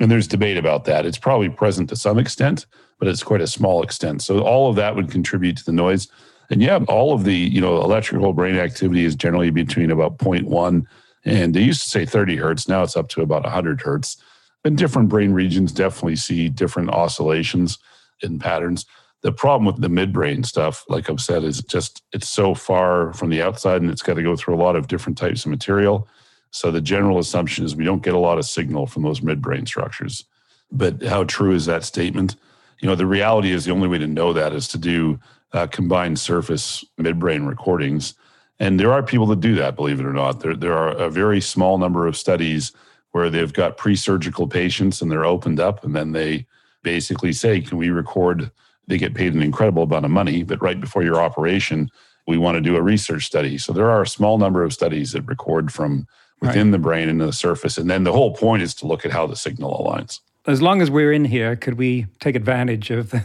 And 0.00 0.10
there's 0.10 0.26
debate 0.26 0.56
about 0.56 0.84
that. 0.86 1.06
It's 1.06 1.18
probably 1.18 1.48
present 1.48 1.88
to 1.90 1.96
some 1.96 2.18
extent, 2.18 2.66
but 2.98 3.06
it's 3.06 3.22
quite 3.22 3.40
a 3.40 3.46
small 3.46 3.82
extent. 3.82 4.22
So 4.22 4.40
all 4.40 4.68
of 4.68 4.76
that 4.76 4.96
would 4.96 5.10
contribute 5.10 5.56
to 5.58 5.64
the 5.64 5.72
noise. 5.72 6.08
And 6.50 6.60
yeah, 6.60 6.80
all 6.88 7.12
of 7.12 7.24
the, 7.24 7.36
you 7.36 7.60
know, 7.60 7.80
electrical 7.80 8.32
brain 8.32 8.56
activity 8.56 9.04
is 9.04 9.14
generally 9.14 9.50
between 9.50 9.90
about 9.90 10.18
0.1 10.18 10.86
and 11.24 11.54
they 11.54 11.62
used 11.62 11.82
to 11.82 11.88
say 11.88 12.04
30 12.04 12.36
hertz. 12.36 12.68
Now 12.68 12.82
it's 12.82 12.96
up 12.96 13.08
to 13.10 13.22
about 13.22 13.44
100 13.44 13.80
hertz. 13.82 14.16
And 14.64 14.76
different 14.76 15.08
brain 15.08 15.32
regions 15.32 15.72
definitely 15.72 16.16
see 16.16 16.48
different 16.48 16.90
oscillations 16.90 17.78
in 18.22 18.38
patterns. 18.38 18.86
The 19.22 19.32
problem 19.32 19.64
with 19.64 19.80
the 19.80 19.88
midbrain 19.88 20.44
stuff, 20.44 20.84
like 20.88 21.08
I've 21.08 21.20
said, 21.20 21.44
is 21.44 21.62
just 21.62 22.02
it's 22.12 22.28
so 22.28 22.54
far 22.54 23.12
from 23.12 23.30
the 23.30 23.42
outside 23.42 23.80
and 23.80 23.90
it's 23.90 24.02
got 24.02 24.14
to 24.14 24.22
go 24.22 24.36
through 24.36 24.54
a 24.54 24.62
lot 24.62 24.76
of 24.76 24.88
different 24.88 25.16
types 25.16 25.44
of 25.44 25.50
material. 25.50 26.08
So 26.50 26.70
the 26.70 26.80
general 26.80 27.18
assumption 27.18 27.64
is 27.64 27.74
we 27.74 27.84
don't 27.84 28.02
get 28.02 28.14
a 28.14 28.18
lot 28.18 28.38
of 28.38 28.44
signal 28.44 28.86
from 28.86 29.04
those 29.04 29.20
midbrain 29.20 29.66
structures. 29.66 30.24
But 30.70 31.02
how 31.02 31.24
true 31.24 31.54
is 31.54 31.66
that 31.66 31.84
statement? 31.84 32.36
You 32.80 32.88
know, 32.88 32.94
the 32.94 33.06
reality 33.06 33.52
is 33.52 33.64
the 33.64 33.72
only 33.72 33.88
way 33.88 33.98
to 33.98 34.06
know 34.06 34.32
that 34.32 34.52
is 34.52 34.68
to 34.68 34.78
do 34.78 35.20
uh, 35.52 35.66
combined 35.66 36.18
surface 36.18 36.84
midbrain 36.98 37.48
recordings. 37.48 38.14
And 38.58 38.78
there 38.78 38.92
are 38.92 39.02
people 39.02 39.26
that 39.26 39.40
do 39.40 39.54
that, 39.56 39.76
believe 39.76 40.00
it 40.00 40.06
or 40.06 40.12
not. 40.12 40.40
There, 40.40 40.54
there 40.54 40.76
are 40.76 40.90
a 40.90 41.10
very 41.10 41.40
small 41.40 41.78
number 41.78 42.06
of 42.06 42.16
studies 42.16 42.72
where 43.12 43.30
they've 43.30 43.52
got 43.52 43.76
pre 43.76 43.94
surgical 43.94 44.46
patients 44.46 45.00
and 45.00 45.10
they're 45.10 45.24
opened 45.24 45.60
up, 45.60 45.84
and 45.84 45.94
then 45.94 46.12
they 46.12 46.46
basically 46.82 47.32
say, 47.32 47.60
Can 47.60 47.78
we 47.78 47.90
record 47.90 48.50
they 48.86 48.98
get 48.98 49.14
paid 49.14 49.34
an 49.34 49.42
incredible 49.42 49.84
amount 49.84 50.04
of 50.04 50.10
money, 50.10 50.42
but 50.42 50.60
right 50.62 50.80
before 50.80 51.02
your 51.02 51.20
operation, 51.20 51.88
we 52.26 52.38
want 52.38 52.56
to 52.56 52.60
do 52.60 52.76
a 52.76 52.82
research 52.82 53.24
study. 53.24 53.58
So 53.58 53.72
there 53.72 53.90
are 53.90 54.02
a 54.02 54.06
small 54.06 54.38
number 54.38 54.62
of 54.62 54.72
studies 54.72 55.12
that 55.12 55.22
record 55.22 55.72
from 55.72 56.06
within 56.40 56.68
right. 56.68 56.72
the 56.72 56.78
brain 56.78 57.08
into 57.08 57.26
the 57.26 57.32
surface. 57.32 57.78
And 57.78 57.88
then 57.88 58.04
the 58.04 58.12
whole 58.12 58.34
point 58.34 58.62
is 58.62 58.74
to 58.76 58.86
look 58.86 59.04
at 59.04 59.12
how 59.12 59.26
the 59.26 59.36
signal 59.36 59.72
aligns. 59.78 60.20
As 60.46 60.60
long 60.60 60.82
as 60.82 60.90
we're 60.90 61.12
in 61.12 61.24
here, 61.24 61.54
could 61.54 61.74
we 61.74 62.06
take 62.20 62.34
advantage 62.34 62.90
of 62.90 63.10
the, 63.10 63.24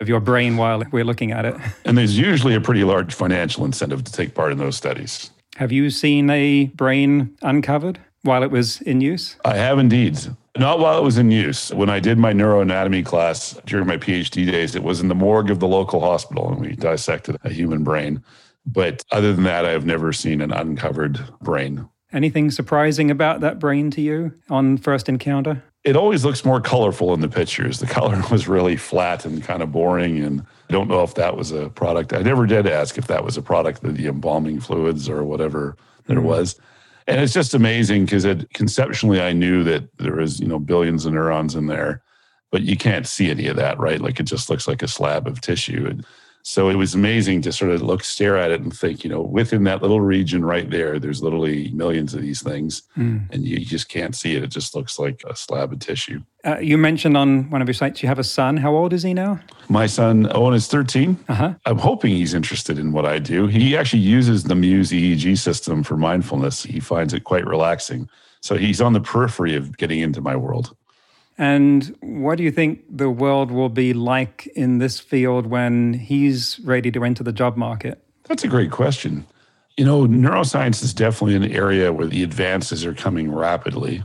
of 0.00 0.08
your 0.08 0.20
brain 0.20 0.56
while 0.56 0.82
we're 0.90 1.04
looking 1.04 1.30
at 1.30 1.44
it? 1.44 1.54
And 1.84 1.96
there's 1.96 2.18
usually 2.18 2.54
a 2.54 2.60
pretty 2.60 2.82
large 2.82 3.14
financial 3.14 3.64
incentive 3.64 4.02
to 4.04 4.12
take 4.12 4.34
part 4.34 4.52
in 4.52 4.58
those 4.58 4.76
studies. 4.76 5.30
Have 5.56 5.72
you 5.72 5.90
seen 5.90 6.28
a 6.28 6.66
brain 6.74 7.36
uncovered 7.42 8.00
while 8.22 8.42
it 8.42 8.50
was 8.50 8.80
in 8.82 9.00
use? 9.00 9.36
I 9.44 9.54
have 9.56 9.78
indeed. 9.78 10.18
Not 10.58 10.78
while 10.78 10.98
it 10.98 11.02
was 11.02 11.18
in 11.18 11.30
use. 11.30 11.72
When 11.72 11.90
I 11.90 12.00
did 12.00 12.18
my 12.18 12.32
neuroanatomy 12.32 13.04
class 13.04 13.58
during 13.66 13.86
my 13.86 13.96
PhD 13.96 14.50
days, 14.50 14.74
it 14.74 14.82
was 14.82 15.00
in 15.00 15.08
the 15.08 15.14
morgue 15.14 15.50
of 15.50 15.60
the 15.60 15.68
local 15.68 16.00
hospital 16.00 16.50
and 16.50 16.60
we 16.60 16.76
dissected 16.76 17.36
a 17.44 17.50
human 17.50 17.84
brain. 17.84 18.22
But 18.64 19.04
other 19.12 19.32
than 19.32 19.44
that, 19.44 19.64
I 19.64 19.70
have 19.70 19.86
never 19.86 20.12
seen 20.12 20.40
an 20.40 20.52
uncovered 20.52 21.24
brain. 21.40 21.88
Anything 22.12 22.50
surprising 22.50 23.10
about 23.10 23.40
that 23.40 23.58
brain 23.58 23.90
to 23.92 24.00
you 24.00 24.32
on 24.48 24.76
first 24.78 25.08
encounter? 25.08 25.62
It 25.84 25.96
always 25.96 26.24
looks 26.24 26.44
more 26.44 26.60
colorful 26.60 27.14
in 27.14 27.20
the 27.20 27.28
pictures. 27.28 27.78
The 27.78 27.86
color 27.98 28.20
was 28.30 28.48
really 28.48 28.76
flat 28.76 29.24
and 29.24 29.42
kind 29.42 29.62
of 29.62 29.70
boring. 29.70 30.22
And 30.22 30.40
I 30.40 30.72
don't 30.72 30.88
know 30.88 31.02
if 31.02 31.14
that 31.14 31.36
was 31.36 31.52
a 31.52 31.68
product. 31.70 32.12
I 32.12 32.22
never 32.22 32.46
did 32.46 32.66
ask 32.66 32.98
if 32.98 33.06
that 33.06 33.24
was 33.24 33.36
a 33.36 33.42
product 33.42 33.84
of 33.84 33.96
the 33.96 34.06
embalming 34.06 34.60
fluids 34.60 35.08
or 35.08 35.22
whatever 35.22 35.76
there 36.06 36.16
mm-hmm. 36.16 36.26
was 36.26 36.58
and 37.06 37.20
it's 37.20 37.32
just 37.32 37.54
amazing 37.54 38.04
because 38.04 38.24
it 38.24 38.52
conceptually 38.52 39.20
I 39.20 39.32
knew 39.32 39.62
that 39.64 39.96
there 39.98 40.16
was 40.16 40.40
you 40.40 40.46
know 40.46 40.58
billions 40.58 41.06
of 41.06 41.12
neurons 41.12 41.54
in 41.54 41.66
there, 41.66 42.02
but 42.50 42.62
you 42.62 42.76
can't 42.76 43.06
see 43.06 43.30
any 43.30 43.46
of 43.46 43.56
that, 43.56 43.78
right? 43.78 44.00
Like 44.00 44.18
it 44.20 44.24
just 44.24 44.50
looks 44.50 44.66
like 44.66 44.82
a 44.82 44.88
slab 44.88 45.26
of 45.26 45.40
tissue. 45.40 45.86
And 45.88 46.04
so 46.48 46.68
it 46.68 46.76
was 46.76 46.94
amazing 46.94 47.42
to 47.42 47.50
sort 47.50 47.72
of 47.72 47.82
look, 47.82 48.04
stare 48.04 48.36
at 48.36 48.52
it, 48.52 48.60
and 48.60 48.72
think, 48.72 49.02
you 49.02 49.10
know, 49.10 49.20
within 49.20 49.64
that 49.64 49.82
little 49.82 50.00
region 50.00 50.44
right 50.44 50.70
there, 50.70 51.00
there's 51.00 51.20
literally 51.20 51.72
millions 51.72 52.14
of 52.14 52.22
these 52.22 52.40
things, 52.40 52.84
mm. 52.96 53.28
and 53.32 53.44
you 53.44 53.58
just 53.58 53.88
can't 53.88 54.14
see 54.14 54.36
it. 54.36 54.44
It 54.44 54.50
just 54.50 54.72
looks 54.72 54.96
like 54.96 55.24
a 55.28 55.34
slab 55.34 55.72
of 55.72 55.80
tissue. 55.80 56.22
Uh, 56.44 56.58
you 56.58 56.78
mentioned 56.78 57.16
on 57.16 57.50
one 57.50 57.62
of 57.62 57.66
your 57.66 57.74
sites 57.74 58.00
you 58.00 58.08
have 58.08 58.20
a 58.20 58.24
son. 58.24 58.58
How 58.58 58.76
old 58.76 58.92
is 58.92 59.02
he 59.02 59.12
now? 59.12 59.40
My 59.68 59.86
son 59.86 60.30
Owen 60.36 60.54
is 60.54 60.68
13. 60.68 61.18
Uh-huh. 61.28 61.54
I'm 61.66 61.78
hoping 61.78 62.12
he's 62.12 62.32
interested 62.32 62.78
in 62.78 62.92
what 62.92 63.06
I 63.06 63.18
do. 63.18 63.48
He 63.48 63.76
actually 63.76 64.02
uses 64.02 64.44
the 64.44 64.54
Muse 64.54 64.92
EEG 64.92 65.38
system 65.38 65.82
for 65.82 65.96
mindfulness. 65.96 66.62
He 66.62 66.78
finds 66.78 67.12
it 67.12 67.24
quite 67.24 67.44
relaxing. 67.44 68.08
So 68.40 68.56
he's 68.56 68.80
on 68.80 68.92
the 68.92 69.00
periphery 69.00 69.56
of 69.56 69.76
getting 69.78 69.98
into 69.98 70.20
my 70.20 70.36
world. 70.36 70.76
And 71.38 71.94
what 72.00 72.38
do 72.38 72.44
you 72.44 72.50
think 72.50 72.84
the 72.88 73.10
world 73.10 73.50
will 73.50 73.68
be 73.68 73.92
like 73.92 74.46
in 74.54 74.78
this 74.78 74.98
field 74.98 75.46
when 75.46 75.92
he's 75.92 76.58
ready 76.60 76.90
to 76.92 77.04
enter 77.04 77.22
the 77.22 77.32
job 77.32 77.56
market? 77.56 78.02
That's 78.24 78.44
a 78.44 78.48
great 78.48 78.70
question. 78.70 79.26
You 79.76 79.84
know, 79.84 80.06
neuroscience 80.06 80.82
is 80.82 80.94
definitely 80.94 81.36
an 81.36 81.52
area 81.52 81.92
where 81.92 82.06
the 82.06 82.22
advances 82.22 82.86
are 82.86 82.94
coming 82.94 83.30
rapidly. 83.30 84.02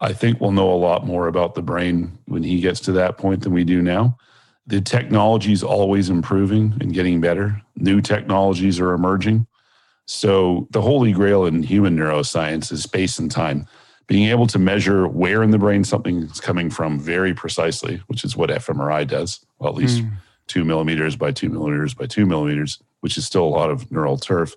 I 0.00 0.12
think 0.12 0.40
we'll 0.40 0.52
know 0.52 0.70
a 0.70 0.76
lot 0.76 1.06
more 1.06 1.26
about 1.26 1.54
the 1.54 1.62
brain 1.62 2.18
when 2.26 2.42
he 2.42 2.60
gets 2.60 2.80
to 2.80 2.92
that 2.92 3.16
point 3.16 3.42
than 3.42 3.54
we 3.54 3.64
do 3.64 3.80
now. 3.80 4.18
The 4.66 4.82
technology 4.82 5.52
is 5.52 5.62
always 5.62 6.10
improving 6.10 6.76
and 6.80 6.92
getting 6.92 7.20
better. 7.20 7.62
New 7.76 8.02
technologies 8.02 8.78
are 8.78 8.92
emerging. 8.92 9.46
So, 10.04 10.68
the 10.70 10.82
holy 10.82 11.12
grail 11.12 11.46
in 11.46 11.62
human 11.62 11.96
neuroscience 11.96 12.70
is 12.70 12.82
space 12.82 13.18
and 13.18 13.30
time 13.30 13.66
being 14.06 14.28
able 14.28 14.46
to 14.46 14.58
measure 14.58 15.08
where 15.08 15.42
in 15.42 15.50
the 15.50 15.58
brain 15.58 15.84
something 15.84 16.22
is 16.22 16.40
coming 16.40 16.70
from 16.70 16.98
very 16.98 17.34
precisely, 17.34 17.96
which 18.06 18.24
is 18.24 18.36
what 18.36 18.50
fMRI 18.50 19.06
does, 19.06 19.44
well, 19.58 19.70
at 19.70 19.76
least 19.76 20.02
mm. 20.02 20.12
two 20.46 20.64
millimeters 20.64 21.16
by 21.16 21.32
two 21.32 21.48
millimeters 21.48 21.94
by 21.94 22.06
two 22.06 22.26
millimeters, 22.26 22.80
which 23.00 23.16
is 23.16 23.26
still 23.26 23.44
a 23.44 23.48
lot 23.48 23.70
of 23.70 23.90
neural 23.90 24.16
turf. 24.16 24.54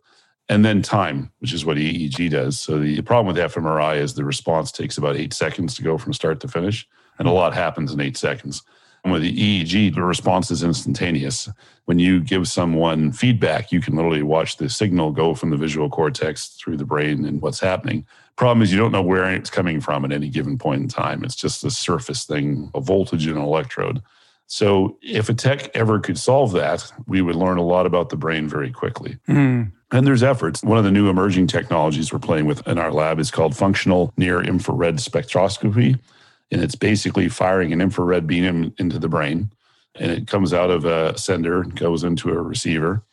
And 0.51 0.65
then 0.65 0.81
time, 0.81 1.31
which 1.39 1.53
is 1.53 1.63
what 1.63 1.77
EEG 1.77 2.31
does. 2.31 2.59
So 2.59 2.79
the 2.79 3.01
problem 3.01 3.27
with 3.27 3.53
fMRI 3.53 3.97
is 3.97 4.15
the 4.15 4.25
response 4.25 4.71
takes 4.71 4.97
about 4.97 5.15
eight 5.15 5.31
seconds 5.31 5.75
to 5.75 5.83
go 5.83 5.97
from 5.99 6.11
start 6.11 6.39
to 6.39 6.47
finish, 6.47 6.87
and 7.19 7.27
a 7.27 7.31
lot 7.31 7.53
happens 7.53 7.93
in 7.93 8.01
eight 8.01 8.17
seconds. 8.17 8.63
With 9.05 9.21
the 9.21 9.63
EEG, 9.63 9.95
the 9.95 10.03
response 10.03 10.51
is 10.51 10.63
instantaneous. 10.63 11.49
When 11.85 11.99
you 11.99 12.19
give 12.19 12.47
someone 12.47 13.11
feedback, 13.11 13.71
you 13.71 13.81
can 13.81 13.95
literally 13.95 14.23
watch 14.23 14.57
the 14.57 14.69
signal 14.69 15.11
go 15.11 15.33
from 15.33 15.49
the 15.49 15.57
visual 15.57 15.89
cortex 15.89 16.49
through 16.49 16.77
the 16.77 16.85
brain 16.85 17.25
and 17.25 17.41
what's 17.41 17.59
happening. 17.59 18.05
Problem 18.35 18.61
is, 18.61 18.71
you 18.71 18.77
don't 18.77 18.91
know 18.91 19.01
where 19.01 19.33
it's 19.33 19.49
coming 19.49 19.81
from 19.81 20.05
at 20.05 20.11
any 20.11 20.29
given 20.29 20.57
point 20.57 20.81
in 20.81 20.87
time. 20.87 21.23
It's 21.23 21.35
just 21.35 21.63
a 21.63 21.71
surface 21.71 22.25
thing, 22.25 22.71
a 22.75 22.81
voltage 22.81 23.27
in 23.27 23.35
an 23.35 23.43
electrode. 23.43 24.01
So, 24.47 24.97
if 25.01 25.29
a 25.29 25.33
tech 25.33 25.75
ever 25.75 25.99
could 25.99 26.17
solve 26.17 26.53
that, 26.53 26.91
we 27.05 27.21
would 27.21 27.35
learn 27.35 27.57
a 27.57 27.63
lot 27.63 27.85
about 27.85 28.09
the 28.09 28.15
brain 28.15 28.47
very 28.47 28.71
quickly. 28.71 29.17
Mm. 29.27 29.71
And 29.91 30.07
there's 30.07 30.23
efforts. 30.23 30.63
One 30.63 30.77
of 30.77 30.83
the 30.83 30.91
new 30.91 31.09
emerging 31.09 31.47
technologies 31.47 32.13
we're 32.13 32.19
playing 32.19 32.45
with 32.45 32.67
in 32.67 32.77
our 32.77 32.91
lab 32.91 33.19
is 33.19 33.31
called 33.31 33.55
functional 33.55 34.13
near 34.17 34.41
infrared 34.41 34.95
spectroscopy. 34.97 35.99
And 36.51 36.61
it's 36.61 36.75
basically 36.75 37.29
firing 37.29 37.73
an 37.73 37.81
infrared 37.81 38.25
beam 38.25 38.73
into 38.77 38.99
the 38.99 39.09
brain. 39.09 39.51
And 39.95 40.11
it 40.11 40.27
comes 40.27 40.53
out 40.53 40.71
of 40.71 40.85
a 40.85 41.17
sender, 41.17 41.63
goes 41.63 42.03
into 42.03 42.29
a 42.29 42.41
receiver, 42.41 43.03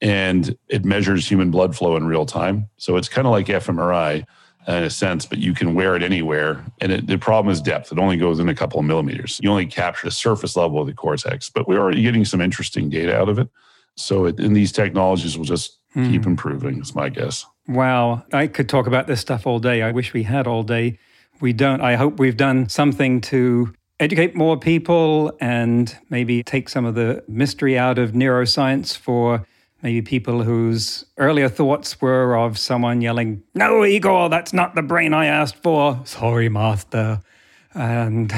and 0.00 0.56
it 0.68 0.84
measures 0.84 1.28
human 1.28 1.50
blood 1.50 1.76
flow 1.76 1.96
in 1.96 2.06
real 2.06 2.26
time. 2.26 2.68
So 2.78 2.96
it's 2.96 3.08
kind 3.08 3.26
of 3.26 3.32
like 3.32 3.46
fMRI, 3.46 4.24
in 4.66 4.84
a 4.84 4.90
sense, 4.90 5.26
but 5.26 5.38
you 5.38 5.54
can 5.54 5.74
wear 5.74 5.96
it 5.96 6.02
anywhere. 6.02 6.64
And 6.80 6.92
it, 6.92 7.06
the 7.06 7.18
problem 7.18 7.50
is 7.50 7.60
depth. 7.60 7.92
It 7.92 7.98
only 7.98 8.16
goes 8.16 8.38
in 8.38 8.48
a 8.48 8.54
couple 8.54 8.78
of 8.78 8.86
millimeters. 8.86 9.40
You 9.42 9.50
only 9.50 9.66
capture 9.66 10.06
the 10.06 10.12
surface 10.12 10.56
level 10.56 10.80
of 10.80 10.86
the 10.86 10.92
cortex, 10.92 11.48
but 11.48 11.66
we're 11.66 11.80
already 11.80 12.02
getting 12.02 12.24
some 12.24 12.40
interesting 12.40 12.90
data 12.90 13.16
out 13.16 13.28
of 13.28 13.38
it. 13.38 13.48
So, 13.96 14.26
it, 14.26 14.38
and 14.38 14.54
these 14.54 14.72
technologies 14.72 15.36
will 15.36 15.44
just 15.44 15.78
hmm. 15.92 16.10
keep 16.10 16.26
improving, 16.26 16.80
is 16.80 16.94
my 16.94 17.08
guess. 17.08 17.46
Wow. 17.68 18.24
I 18.32 18.46
could 18.46 18.68
talk 18.68 18.86
about 18.86 19.06
this 19.06 19.20
stuff 19.20 19.46
all 19.46 19.58
day. 19.58 19.82
I 19.82 19.92
wish 19.92 20.12
we 20.12 20.24
had 20.24 20.46
all 20.46 20.62
day. 20.62 20.98
We 21.40 21.52
don't. 21.52 21.80
I 21.80 21.96
hope 21.96 22.18
we've 22.18 22.36
done 22.36 22.68
something 22.68 23.20
to 23.22 23.72
educate 23.98 24.34
more 24.34 24.58
people 24.58 25.36
and 25.40 25.96
maybe 26.08 26.42
take 26.42 26.68
some 26.68 26.84
of 26.84 26.94
the 26.94 27.22
mystery 27.28 27.78
out 27.78 27.98
of 27.98 28.12
neuroscience 28.12 28.96
for 28.96 29.46
maybe 29.82 30.02
people 30.02 30.42
whose 30.42 31.04
earlier 31.18 31.48
thoughts 31.48 32.00
were 32.00 32.36
of 32.36 32.58
someone 32.58 33.00
yelling, 33.00 33.42
No, 33.54 33.84
Igor, 33.84 34.28
that's 34.28 34.52
not 34.52 34.74
the 34.74 34.82
brain 34.82 35.14
I 35.14 35.26
asked 35.26 35.62
for. 35.62 36.00
Sorry, 36.04 36.48
master. 36.48 37.20
And 37.74 38.32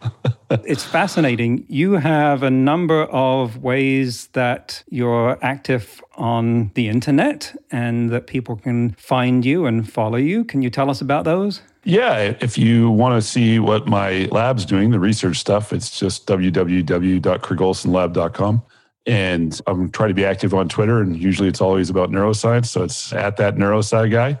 it's 0.50 0.84
fascinating. 0.84 1.64
You 1.68 1.94
have 1.94 2.42
a 2.42 2.50
number 2.50 3.04
of 3.04 3.58
ways 3.58 4.28
that 4.28 4.82
you're 4.88 5.38
active 5.42 6.02
on 6.16 6.70
the 6.74 6.88
internet 6.88 7.54
and 7.70 8.10
that 8.10 8.26
people 8.26 8.56
can 8.56 8.92
find 8.92 9.44
you 9.44 9.66
and 9.66 9.90
follow 9.90 10.18
you. 10.18 10.44
Can 10.44 10.62
you 10.62 10.70
tell 10.70 10.90
us 10.90 11.00
about 11.00 11.24
those? 11.24 11.62
Yeah, 11.84 12.36
if 12.40 12.56
you 12.56 12.90
want 12.90 13.20
to 13.20 13.28
see 13.28 13.58
what 13.58 13.88
my 13.88 14.28
lab's 14.30 14.64
doing, 14.64 14.90
the 14.90 15.00
research 15.00 15.38
stuff, 15.38 15.72
it's 15.72 15.98
just 15.98 16.24
www.krigolsonlab.com. 16.26 18.62
And 19.04 19.60
I'm 19.66 19.90
trying 19.90 20.10
to 20.10 20.14
be 20.14 20.24
active 20.24 20.54
on 20.54 20.68
Twitter, 20.68 21.00
and 21.00 21.16
usually 21.16 21.48
it's 21.48 21.60
always 21.60 21.90
about 21.90 22.10
neuroscience. 22.10 22.66
So 22.66 22.84
it's 22.84 23.12
at 23.12 23.36
that 23.38 23.56
neuroscience 23.56 24.12
guy. 24.12 24.40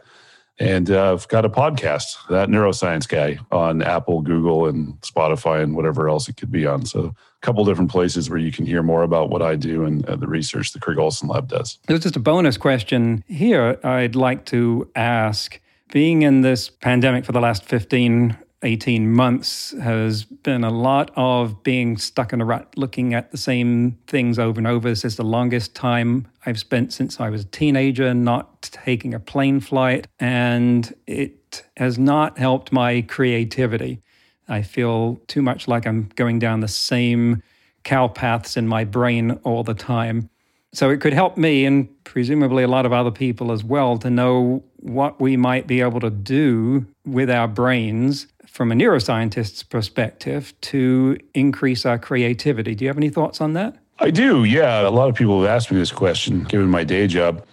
And 0.58 0.90
uh, 0.90 1.12
I've 1.12 1.26
got 1.28 1.44
a 1.44 1.48
podcast, 1.48 2.28
that 2.28 2.48
neuroscience 2.48 3.08
guy, 3.08 3.38
on 3.50 3.82
Apple, 3.82 4.20
Google, 4.20 4.66
and 4.66 5.00
Spotify, 5.00 5.62
and 5.62 5.74
whatever 5.74 6.08
else 6.08 6.28
it 6.28 6.36
could 6.36 6.52
be 6.52 6.66
on. 6.66 6.86
So, 6.86 7.06
a 7.06 7.14
couple 7.40 7.64
different 7.64 7.90
places 7.90 8.30
where 8.30 8.38
you 8.38 8.52
can 8.52 8.66
hear 8.66 8.82
more 8.82 9.02
about 9.02 9.30
what 9.30 9.42
I 9.42 9.56
do 9.56 9.84
and 9.84 10.06
uh, 10.06 10.14
the 10.14 10.28
research 10.28 10.72
the 10.72 10.78
Krigolson 10.78 11.28
Lab 11.28 11.48
does. 11.48 11.78
There's 11.88 12.00
just 12.00 12.14
a 12.14 12.20
bonus 12.20 12.56
question 12.56 13.24
here 13.26 13.80
I'd 13.82 14.14
like 14.14 14.44
to 14.46 14.88
ask. 14.94 15.58
Being 15.92 16.22
in 16.22 16.40
this 16.40 16.70
pandemic 16.70 17.26
for 17.26 17.32
the 17.32 17.40
last 17.40 17.64
15 17.64 18.38
18 18.64 19.12
months 19.12 19.72
has 19.72 20.24
been 20.24 20.64
a 20.64 20.70
lot 20.70 21.10
of 21.16 21.62
being 21.62 21.98
stuck 21.98 22.32
in 22.32 22.40
a 22.40 22.44
rut, 22.46 22.72
looking 22.78 23.12
at 23.12 23.30
the 23.30 23.36
same 23.36 23.98
things 24.06 24.38
over 24.38 24.58
and 24.58 24.66
over. 24.66 24.88
This 24.88 25.04
is 25.04 25.16
the 25.16 25.24
longest 25.24 25.74
time 25.74 26.28
I've 26.46 26.58
spent 26.58 26.94
since 26.94 27.20
I 27.20 27.28
was 27.28 27.42
a 27.42 27.46
teenager 27.46 28.14
not 28.14 28.62
taking 28.62 29.12
a 29.12 29.20
plane 29.20 29.60
flight, 29.60 30.06
and 30.18 30.94
it 31.06 31.64
has 31.76 31.98
not 31.98 32.38
helped 32.38 32.72
my 32.72 33.02
creativity. 33.02 34.00
I 34.48 34.62
feel 34.62 35.20
too 35.26 35.42
much 35.42 35.68
like 35.68 35.86
I'm 35.86 36.08
going 36.14 36.38
down 36.38 36.60
the 36.60 36.68
same 36.68 37.42
cow 37.82 38.08
paths 38.08 38.56
in 38.56 38.66
my 38.66 38.84
brain 38.84 39.32
all 39.42 39.62
the 39.62 39.74
time. 39.74 40.30
So 40.72 40.88
it 40.88 41.02
could 41.02 41.12
help 41.12 41.36
me 41.36 41.66
and 41.66 41.88
presumably 42.04 42.62
a 42.62 42.68
lot 42.68 42.86
of 42.86 42.94
other 42.94 43.10
people 43.10 43.52
as 43.52 43.62
well 43.62 43.98
to 43.98 44.08
know 44.08 44.64
what 44.82 45.20
we 45.20 45.36
might 45.36 45.66
be 45.66 45.80
able 45.80 46.00
to 46.00 46.10
do 46.10 46.86
with 47.04 47.30
our 47.30 47.48
brains 47.48 48.26
from 48.46 48.70
a 48.70 48.74
neuroscientist's 48.74 49.62
perspective 49.62 50.52
to 50.60 51.16
increase 51.34 51.86
our 51.86 51.98
creativity. 51.98 52.74
Do 52.74 52.84
you 52.84 52.88
have 52.88 52.98
any 52.98 53.08
thoughts 53.08 53.40
on 53.40 53.54
that? 53.54 53.76
I 53.98 54.10
do, 54.10 54.44
yeah. 54.44 54.86
A 54.86 54.90
lot 54.90 55.08
of 55.08 55.14
people 55.14 55.40
have 55.40 55.50
asked 55.50 55.70
me 55.70 55.78
this 55.78 55.92
question 55.92 56.44
given 56.44 56.68
my 56.68 56.84
day 56.84 57.06
job. 57.06 57.46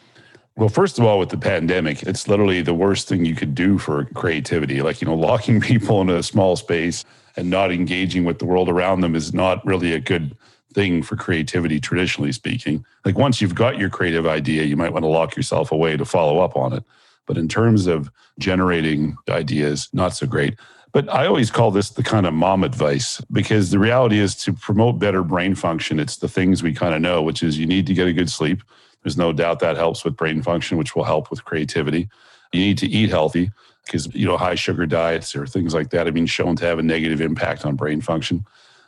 Well, 0.55 0.67
first 0.67 0.99
of 0.99 1.05
all, 1.05 1.19
with 1.19 1.29
the 1.29 1.37
pandemic, 1.37 2.03
it's 2.03 2.27
literally 2.27 2.61
the 2.61 2.73
worst 2.73 3.07
thing 3.07 3.23
you 3.23 3.35
could 3.35 3.55
do 3.55 3.77
for 3.77 4.05
creativity. 4.13 4.81
Like, 4.81 4.99
you 4.99 5.07
know, 5.07 5.15
locking 5.15 5.61
people 5.61 6.01
in 6.01 6.09
a 6.09 6.23
small 6.23 6.55
space 6.55 7.05
and 7.37 7.49
not 7.49 7.71
engaging 7.71 8.25
with 8.25 8.39
the 8.39 8.45
world 8.45 8.67
around 8.67 9.01
them 9.01 9.15
is 9.15 9.33
not 9.33 9.65
really 9.65 9.93
a 9.93 9.99
good 9.99 10.35
thing 10.73 11.01
for 11.01 11.15
creativity, 11.15 11.79
traditionally 11.79 12.31
speaking. 12.33 12.83
Like, 13.05 13.17
once 13.17 13.41
you've 13.41 13.55
got 13.55 13.77
your 13.77 13.89
creative 13.89 14.27
idea, 14.27 14.63
you 14.63 14.75
might 14.75 14.91
want 14.91 15.03
to 15.03 15.09
lock 15.09 15.37
yourself 15.37 15.71
away 15.71 15.95
to 15.95 16.03
follow 16.03 16.39
up 16.39 16.57
on 16.57 16.73
it. 16.73 16.83
But 17.29 17.37
in 17.37 17.47
terms 17.47 17.85
of 17.85 18.09
generating 18.39 19.15
ideas, 19.29 19.87
not 19.93 20.15
so 20.15 20.25
great. 20.25 20.57
But 20.91 21.07
I 21.13 21.27
always 21.27 21.51
call 21.51 21.69
this 21.69 21.91
the 21.91 22.01
kind 22.01 22.25
of 22.25 22.33
mom 22.33 22.63
advice 22.63 23.21
because 23.31 23.69
the 23.69 23.77
reality 23.77 24.17
is 24.17 24.33
to 24.37 24.51
promote 24.51 24.97
better 24.97 25.21
brain 25.23 25.53
function, 25.53 25.99
it's 25.99 26.17
the 26.17 26.27
things 26.27 26.63
we 26.63 26.73
kind 26.73 26.95
of 26.95 27.01
know, 27.01 27.21
which 27.21 27.43
is 27.43 27.59
you 27.59 27.67
need 27.67 27.85
to 27.85 27.93
get 27.93 28.07
a 28.07 28.13
good 28.13 28.31
sleep. 28.31 28.63
There's 29.03 29.15
no 29.15 29.31
doubt 29.31 29.59
that 29.59 29.77
helps 29.77 30.03
with 30.03 30.17
brain 30.17 30.41
function, 30.41 30.79
which 30.79 30.95
will 30.95 31.03
help 31.03 31.29
with 31.29 31.45
creativity. 31.45 32.09
You 32.51 32.61
need 32.61 32.79
to 32.79 32.87
eat 32.87 33.11
healthy 33.11 33.51
because, 33.85 34.11
you 34.15 34.25
know, 34.25 34.35
high 34.35 34.55
sugar 34.55 34.87
diets 34.87 35.35
or 35.35 35.45
things 35.45 35.75
like 35.75 35.91
that 35.91 36.07
have 36.07 36.15
been 36.15 36.25
shown 36.25 36.55
to 36.55 36.65
have 36.65 36.79
a 36.79 36.83
negative 36.83 37.21
impact 37.21 37.63
on 37.63 37.75
brain 37.75 38.01
function. 38.01 38.43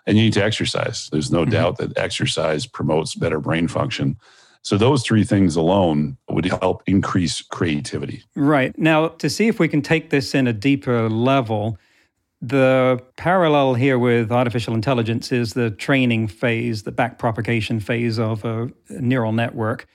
And 0.08 0.17
you 0.17 0.23
need 0.23 0.34
to 0.34 0.43
exercise. 0.43 1.10
There's 1.12 1.32
no 1.32 1.43
mm-hmm. 1.43 1.51
doubt 1.51 1.77
that 1.77 1.95
exercise 1.95 2.65
promotes 2.65 3.13
better 3.13 3.39
brain 3.39 3.67
function. 3.67 4.17
So 4.63 4.78
those 4.78 5.04
three 5.04 5.24
things 5.24 5.56
alone 5.56 6.17
would 6.30 6.45
help 6.45 6.84
increase 6.86 7.41
creativity. 7.41 8.24
Right. 8.36 8.78
Now, 8.78 9.08
to 9.08 9.30
see 9.30 9.47
if 9.47 9.60
we 9.60 9.67
can 9.67 9.82
take 9.82 10.12
this 10.12 10.36
in 10.36 10.47
a 10.47 10.54
deeper 10.54 11.10
level, 11.10 11.78
the 12.41 13.02
parallel 13.17 13.76
here 13.76 14.00
with 14.00 14.32
artificial 14.32 14.74
intelligence 14.74 15.32
is 15.32 15.54
the 15.54 15.71
training 15.71 16.28
phase, 16.28 16.84
the 16.84 16.91
backpropagation 16.91 17.82
phase 17.82 18.19
of 18.19 18.45
a 18.45 18.71
neural 18.89 19.32
network. 19.32 19.88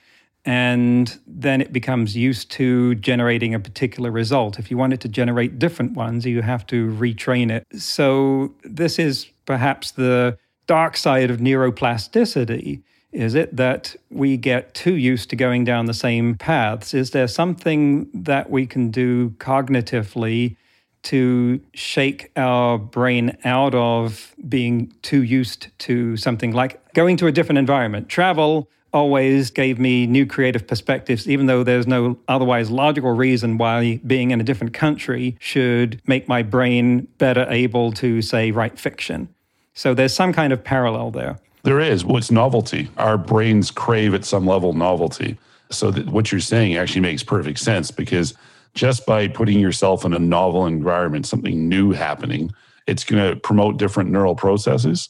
And 0.44 1.18
then 1.26 1.60
it 1.60 1.72
becomes 1.72 2.16
used 2.16 2.52
to 2.52 2.94
generating 2.96 3.52
a 3.52 3.58
particular 3.58 4.12
result. 4.12 4.60
If 4.60 4.70
you 4.70 4.76
want 4.76 4.92
it 4.92 5.00
to 5.00 5.08
generate 5.08 5.58
different 5.58 5.94
ones, 5.94 6.24
you 6.24 6.40
have 6.42 6.64
to 6.68 6.88
retrain 6.92 7.50
it. 7.50 7.66
So, 7.80 8.54
this 8.62 9.00
is 9.00 9.26
perhaps 9.44 9.90
the 9.90 10.38
dark 10.68 10.96
side 10.96 11.30
of 11.30 11.38
neuroplasticity. 11.38 12.82
Is 13.16 13.34
it 13.34 13.56
that 13.56 13.96
we 14.10 14.36
get 14.36 14.74
too 14.74 14.94
used 14.94 15.30
to 15.30 15.36
going 15.36 15.64
down 15.64 15.86
the 15.86 15.94
same 15.94 16.34
paths? 16.34 16.92
Is 16.92 17.12
there 17.12 17.26
something 17.26 18.08
that 18.12 18.50
we 18.50 18.66
can 18.66 18.90
do 18.90 19.30
cognitively 19.38 20.56
to 21.04 21.60
shake 21.72 22.32
our 22.36 22.76
brain 22.76 23.36
out 23.44 23.74
of 23.76 24.34
being 24.48 24.92
too 25.02 25.22
used 25.22 25.68
to 25.78 26.16
something 26.16 26.52
like 26.52 26.92
going 26.94 27.16
to 27.16 27.28
a 27.28 27.32
different 27.32 27.58
environment. 27.58 28.08
Travel 28.08 28.68
always 28.92 29.50
gave 29.50 29.78
me 29.78 30.06
new 30.06 30.26
creative 30.26 30.66
perspectives, 30.66 31.28
even 31.28 31.46
though 31.46 31.62
there's 31.62 31.86
no 31.86 32.18
otherwise 32.26 32.70
logical 32.70 33.12
reason 33.12 33.56
why 33.56 34.00
being 34.04 34.32
in 34.32 34.40
a 34.40 34.44
different 34.44 34.74
country 34.74 35.36
should 35.38 36.02
make 36.08 36.26
my 36.26 36.42
brain 36.42 37.06
better 37.18 37.46
able 37.50 37.92
to, 37.92 38.20
say, 38.20 38.50
write 38.50 38.76
fiction. 38.76 39.28
So 39.74 39.94
there's 39.94 40.14
some 40.14 40.32
kind 40.32 40.52
of 40.52 40.64
parallel 40.64 41.12
there. 41.12 41.38
There 41.66 41.80
is. 41.80 42.04
What's 42.04 42.30
novelty? 42.30 42.88
Our 42.96 43.18
brains 43.18 43.72
crave 43.72 44.14
at 44.14 44.24
some 44.24 44.46
level 44.46 44.72
novelty. 44.72 45.36
So 45.72 45.90
what 45.90 46.30
you're 46.30 46.40
saying 46.40 46.76
actually 46.76 47.00
makes 47.00 47.24
perfect 47.24 47.58
sense 47.58 47.90
because 47.90 48.34
just 48.74 49.04
by 49.04 49.26
putting 49.26 49.58
yourself 49.58 50.04
in 50.04 50.14
a 50.14 50.18
novel 50.20 50.66
environment, 50.66 51.26
something 51.26 51.68
new 51.68 51.90
happening, 51.90 52.52
it's 52.86 53.02
going 53.02 53.28
to 53.28 53.40
promote 53.40 53.78
different 53.78 54.10
neural 54.10 54.36
processes. 54.36 55.08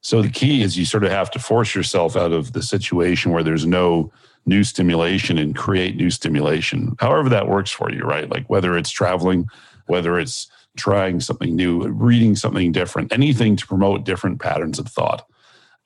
So 0.00 0.22
the 0.22 0.30
key 0.30 0.62
is 0.62 0.78
you 0.78 0.84
sort 0.84 1.02
of 1.02 1.10
have 1.10 1.28
to 1.32 1.40
force 1.40 1.74
yourself 1.74 2.14
out 2.14 2.30
of 2.30 2.52
the 2.52 2.62
situation 2.62 3.32
where 3.32 3.42
there's 3.42 3.66
no 3.66 4.12
new 4.46 4.62
stimulation 4.62 5.38
and 5.38 5.56
create 5.56 5.96
new 5.96 6.10
stimulation. 6.10 6.94
However 7.00 7.28
that 7.30 7.48
works 7.48 7.72
for 7.72 7.90
you, 7.90 8.04
right? 8.04 8.30
Like 8.30 8.48
whether 8.48 8.78
it's 8.78 8.90
traveling, 8.90 9.48
whether 9.88 10.20
it's 10.20 10.46
trying 10.76 11.18
something 11.18 11.56
new, 11.56 11.88
reading 11.88 12.36
something 12.36 12.70
different, 12.70 13.12
anything 13.12 13.56
to 13.56 13.66
promote 13.66 14.04
different 14.04 14.40
patterns 14.40 14.78
of 14.78 14.86
thought. 14.86 15.26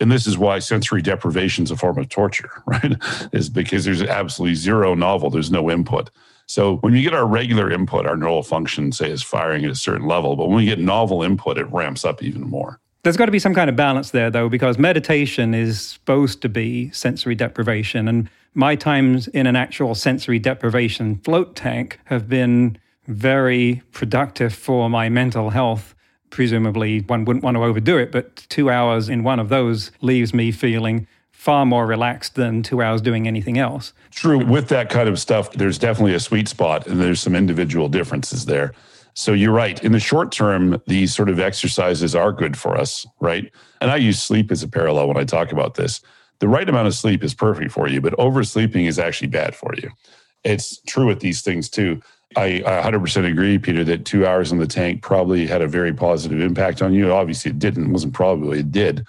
And 0.00 0.11
this 0.11 0.26
is 0.26 0.37
why 0.37 0.59
sensory 0.59 1.02
deprivation 1.02 1.64
is 1.64 1.70
a 1.70 1.76
form 1.76 1.98
of 1.98 2.09
torture, 2.09 2.50
right? 2.66 2.96
is 3.33 3.48
because 3.48 3.85
there's 3.85 4.02
absolutely 4.02 4.57
zero 4.57 4.94
novel, 4.94 5.30
there's 5.30 5.50
no 5.50 5.70
input. 5.70 6.11
So 6.46 6.76
when 6.78 6.92
we 6.92 7.02
get 7.02 7.14
our 7.14 7.26
regular 7.26 7.70
input, 7.70 8.07
our 8.07 8.16
neural 8.16 8.42
function, 8.42 8.92
say, 8.92 9.11
is 9.11 9.22
firing 9.22 9.64
at 9.64 9.70
a 9.70 9.74
certain 9.74 10.07
level. 10.07 10.37
But 10.37 10.48
when 10.48 10.57
we 10.57 10.66
get 10.66 10.78
novel 10.78 11.22
input, 11.22 11.57
it 11.57 11.64
ramps 11.72 12.04
up 12.04 12.22
even 12.22 12.42
more. 12.42 12.80
There's 13.02 13.16
got 13.16 13.26
to 13.26 13.33
be 13.33 13.38
some 13.38 13.54
kind 13.54 13.68
of 13.68 13.76
balance 13.76 14.11
there, 14.11 14.30
though, 14.30 14.48
because 14.48 14.78
meditation 14.78 15.54
is 15.54 15.80
supposed 15.80 16.42
to 16.42 16.48
be 16.48 16.90
sensory 16.90 17.35
deprivation. 17.35 18.09
And 18.09 18.30
my 18.54 18.76
times 18.76 19.28
in 19.28 19.46
an 19.46 19.57
actual 19.57 19.94
sensory 19.94 20.38
deprivation 20.38 21.16
float 21.18 21.54
tank 21.54 21.98
have 22.04 22.28
been 22.28 22.78
very 23.07 23.83
productive 23.92 24.54
for 24.54 24.88
my 24.88 25.09
mental 25.09 25.50
health. 25.50 25.94
Presumably, 26.35 26.99
one 26.99 27.25
wouldn't 27.25 27.44
want 27.44 27.57
to 27.57 27.62
overdo 27.62 27.97
it, 27.97 28.11
but 28.11 28.35
two 28.49 28.68
hours 28.68 29.09
in 29.09 29.23
one 29.23 29.38
of 29.38 29.51
those 29.51 29.92
leaves 30.01 30.35
me 30.35 30.51
feeling 30.51 31.07
far 31.31 31.64
more 31.64 31.87
relaxed 31.87 32.35
than 32.35 32.61
two 32.61 32.83
hours 32.83 33.01
doing 33.01 33.29
anything 33.29 33.57
else. 33.57 33.92
True. 34.11 34.44
With 34.44 34.66
that 34.70 34.90
kind 34.90 35.09
of 35.09 35.20
stuff, 35.20 35.53
there's 35.53 35.79
definitely 35.79 36.14
a 36.14 36.18
sweet 36.18 36.49
spot 36.49 36.88
and 36.88 37.01
there's 37.01 37.20
some 37.20 37.37
individual 37.37 37.88
differences 37.88 38.47
there. 38.47 38.73
So 39.14 39.33
you're 39.33 39.53
right. 39.53 39.81
In 39.85 39.92
the 39.92 40.01
short 40.01 40.33
term, 40.33 40.83
these 40.88 41.14
sort 41.14 41.29
of 41.29 41.38
exercises 41.38 42.16
are 42.16 42.33
good 42.33 42.57
for 42.57 42.77
us, 42.77 43.07
right? 43.20 43.53
And 43.81 43.92
I 43.92 43.97
use 43.97 44.20
sleep 44.20 44.51
as 44.51 44.64
a 44.64 44.68
parallel 44.68 45.07
when 45.07 45.16
I 45.16 45.23
talk 45.23 45.53
about 45.53 45.77
this. 45.77 46.01
The 46.40 46.49
right 46.49 46.68
amount 46.68 46.88
of 46.88 46.97
sleep 46.97 47.23
is 47.23 47.33
perfect 47.33 47.70
for 47.70 47.87
you, 47.87 48.01
but 48.01 48.18
oversleeping 48.18 48.87
is 48.87 48.99
actually 48.99 49.29
bad 49.29 49.55
for 49.55 49.73
you. 49.77 49.88
It's 50.42 50.81
true 50.83 51.07
with 51.07 51.20
these 51.20 51.42
things 51.42 51.68
too. 51.68 52.03
I, 52.37 52.62
I 52.66 52.90
100% 52.90 53.31
agree, 53.31 53.59
Peter, 53.59 53.85
that 53.85 54.05
two 54.05 54.27
hours 54.27 54.53
in 54.53 54.59
the 54.59 54.66
tank 54.66 55.03
probably 55.03 55.47
had 55.47 55.62
a 55.62 55.68
very 55.68 55.92
positive 55.92 56.40
impact 56.40 56.83
on 56.83 56.92
you. 56.92 57.12
Obviously, 57.12 57.51
it 57.51 57.59
didn't, 57.59 57.87
it 57.87 57.90
wasn't 57.90 58.14
probably, 58.14 58.61
it 58.61 58.73
did 58.73 59.07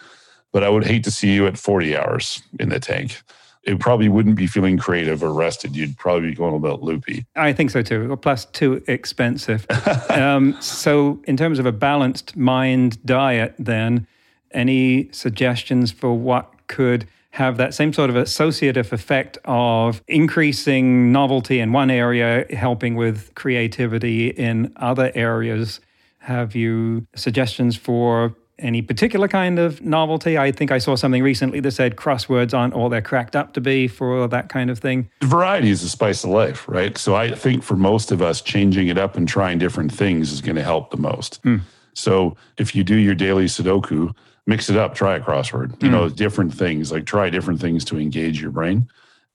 but 0.56 0.64
I 0.64 0.70
would 0.70 0.86
hate 0.86 1.04
to 1.04 1.12
see 1.12 1.34
you 1.34 1.48
at 1.48 1.58
40 1.58 1.98
hours 1.98 2.42
in 2.62 2.70
the 2.70 2.80
tank. 2.80 3.22
It 3.64 3.78
probably 3.78 4.08
wouldn't 4.08 4.38
be 4.38 4.48
feeling 4.48 4.78
creative 4.78 5.22
or 5.22 5.34
rested. 5.34 5.76
You'd 5.76 5.98
probably 5.98 6.30
be 6.30 6.34
going 6.34 6.54
a 6.54 6.56
little 6.56 6.80
loopy. 6.80 7.26
I 7.36 7.52
think 7.52 7.72
so 7.72 7.82
too. 7.82 8.16
Plus, 8.22 8.46
too 8.46 8.82
expensive. 8.88 9.66
um, 10.10 10.56
so, 10.62 11.22
in 11.26 11.36
terms 11.36 11.60
of 11.60 11.66
a 11.66 11.74
balanced 11.74 12.38
mind 12.38 13.06
diet, 13.06 13.54
then, 13.60 14.08
any 14.52 15.12
suggestions 15.12 15.92
for 15.92 16.18
what 16.18 16.68
could 16.68 17.06
have 17.36 17.58
that 17.58 17.74
same 17.74 17.92
sort 17.92 18.10
of 18.10 18.16
associative 18.16 18.94
effect 18.94 19.38
of 19.44 20.02
increasing 20.08 21.12
novelty 21.12 21.60
in 21.60 21.74
one 21.74 21.92
area, 21.92 22.46
helping 22.50 22.96
with 22.96 23.36
creativity 23.36 24.30
in 24.30 24.72
other 24.78 25.12
areas? 25.16 25.82
Have 26.20 26.56
you 26.56 27.06
suggestions 27.14 27.76
for 27.76 28.34
any 28.58 28.82
particular 28.82 29.28
kind 29.28 29.60
of 29.60 29.82
novelty. 29.82 30.38
I 30.38 30.50
think 30.50 30.72
I 30.72 30.78
saw 30.78 30.96
something 30.96 31.22
recently 31.22 31.60
that 31.60 31.72
said 31.72 31.98
crosswords 31.98 32.58
aren't 32.58 32.74
all 32.74 32.88
they're 32.88 33.02
cracked 33.02 33.36
up 33.36 33.54
to 33.56 33.60
be 33.60 33.90
for 33.90 34.30
that 34.30 34.48
kind 34.48 34.70
of 34.70 34.80
thing. 34.80 35.10
Variety 35.22 35.72
is 35.72 35.82
the 35.82 35.90
spice 35.90 36.24
of 36.24 36.30
life, 36.30 36.66
right? 36.66 36.98
So 36.98 37.16
I 37.16 37.32
think 37.32 37.64
for 37.64 37.76
most 37.76 38.14
of 38.14 38.22
us, 38.22 38.40
changing 38.40 38.88
it 38.88 38.98
up 38.98 39.18
and 39.18 39.28
trying 39.28 39.60
different 39.60 39.92
things 39.92 40.32
is 40.32 40.40
going 40.40 40.56
to 40.56 40.64
help 40.64 40.92
the 40.92 40.98
most. 40.98 41.44
Mm. 41.44 41.64
So 41.94 42.38
if 42.58 42.76
you 42.76 42.86
do 42.86 42.96
your 42.96 43.14
daily 43.14 43.46
Sudoku, 43.46 44.14
mix 44.48 44.70
it 44.70 44.78
up, 44.78 44.94
try 44.94 45.16
a 45.16 45.20
crossword, 45.20 45.72
you 45.82 45.90
mm. 45.90 45.92
know, 45.92 46.10
different 46.10 46.54
things, 46.54 46.92
like 46.92 47.06
try 47.06 47.30
different 47.30 47.60
things 47.60 47.84
to 47.86 48.00
engage 48.00 48.42
your 48.42 48.52
brain. 48.52 48.88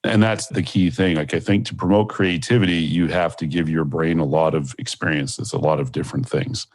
And 0.02 0.22
that's 0.22 0.46
the 0.46 0.62
key 0.62 0.90
thing. 0.90 1.16
Like, 1.16 1.34
I 1.34 1.40
think 1.40 1.66
to 1.66 1.74
promote 1.74 2.08
creativity, 2.08 2.76
you 2.76 3.08
have 3.08 3.36
to 3.36 3.46
give 3.46 3.68
your 3.68 3.84
brain 3.84 4.18
a 4.18 4.24
lot 4.24 4.54
of 4.54 4.74
experiences, 4.78 5.52
a 5.52 5.58
lot 5.58 5.78
of 5.78 5.92
different 5.92 6.26
things. 6.28 6.66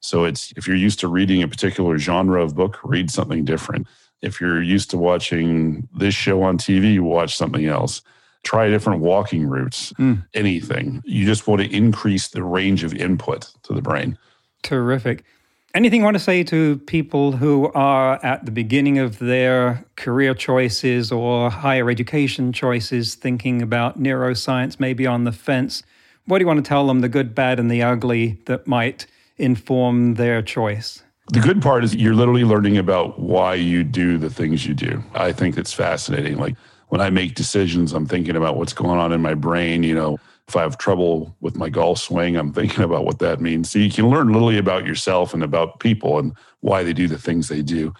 So 0.00 0.24
it's 0.24 0.52
if 0.56 0.66
you're 0.66 0.76
used 0.76 0.98
to 1.00 1.08
reading 1.08 1.42
a 1.42 1.48
particular 1.48 1.98
genre 1.98 2.42
of 2.42 2.54
book, 2.54 2.78
read 2.82 3.10
something 3.10 3.44
different. 3.44 3.86
If 4.22 4.40
you're 4.40 4.62
used 4.62 4.90
to 4.90 4.98
watching 4.98 5.88
this 5.94 6.14
show 6.14 6.42
on 6.42 6.56
TV, 6.56 7.00
watch 7.00 7.36
something 7.36 7.66
else. 7.66 8.02
Try 8.42 8.70
different 8.70 9.00
walking 9.00 9.46
routes, 9.46 9.92
mm. 9.94 10.24
anything. 10.32 11.02
You 11.04 11.26
just 11.26 11.46
want 11.46 11.60
to 11.60 11.74
increase 11.74 12.28
the 12.28 12.42
range 12.42 12.82
of 12.82 12.94
input 12.94 13.50
to 13.64 13.74
the 13.74 13.82
brain. 13.82 14.16
Terrific. 14.62 15.24
Anything 15.72 16.00
you 16.00 16.04
want 16.04 16.16
to 16.16 16.22
say 16.22 16.42
to 16.42 16.78
people 16.78 17.30
who 17.30 17.70
are 17.74 18.18
at 18.24 18.44
the 18.44 18.50
beginning 18.50 18.98
of 18.98 19.20
their 19.20 19.84
career 19.94 20.34
choices 20.34 21.12
or 21.12 21.48
higher 21.48 21.88
education 21.88 22.52
choices, 22.52 23.14
thinking 23.14 23.62
about 23.62 24.00
neuroscience, 24.00 24.80
maybe 24.80 25.06
on 25.06 25.22
the 25.22 25.30
fence? 25.30 25.84
What 26.26 26.38
do 26.38 26.42
you 26.42 26.48
want 26.48 26.64
to 26.64 26.68
tell 26.68 26.88
them, 26.88 27.02
the 27.02 27.08
good, 27.08 27.36
bad, 27.36 27.60
and 27.60 27.70
the 27.70 27.84
ugly 27.84 28.40
that 28.46 28.66
might 28.66 29.06
inform 29.38 30.14
their 30.14 30.42
choice? 30.42 31.04
The 31.32 31.38
good 31.38 31.62
part 31.62 31.84
is 31.84 31.94
you're 31.94 32.14
literally 32.14 32.42
learning 32.42 32.76
about 32.76 33.20
why 33.20 33.54
you 33.54 33.84
do 33.84 34.18
the 34.18 34.30
things 34.30 34.66
you 34.66 34.74
do. 34.74 35.04
I 35.14 35.30
think 35.30 35.56
it's 35.56 35.72
fascinating. 35.72 36.36
Like 36.36 36.56
when 36.88 37.00
I 37.00 37.10
make 37.10 37.36
decisions, 37.36 37.92
I'm 37.92 38.06
thinking 38.06 38.34
about 38.34 38.56
what's 38.56 38.72
going 38.72 38.98
on 38.98 39.12
in 39.12 39.22
my 39.22 39.34
brain. 39.34 39.84
You 39.84 39.94
know, 39.94 40.18
if 40.50 40.56
I 40.56 40.62
have 40.62 40.78
trouble 40.78 41.36
with 41.40 41.56
my 41.56 41.68
golf 41.68 41.98
swing, 42.00 42.36
I'm 42.36 42.52
thinking 42.52 42.82
about 42.88 43.04
what 43.04 43.20
that 43.20 43.40
means. 43.40 43.70
So 43.70 43.78
you 43.78 43.90
can 43.90 44.10
learn 44.10 44.32
literally 44.32 44.58
about 44.58 44.84
yourself 44.84 45.32
and 45.32 45.44
about 45.44 45.78
people 45.78 46.18
and 46.18 46.34
why 46.60 46.82
they 46.82 46.92
do 46.92 47.06
the 47.06 47.18
things 47.18 47.48
they 47.48 47.62
do. 47.62 47.94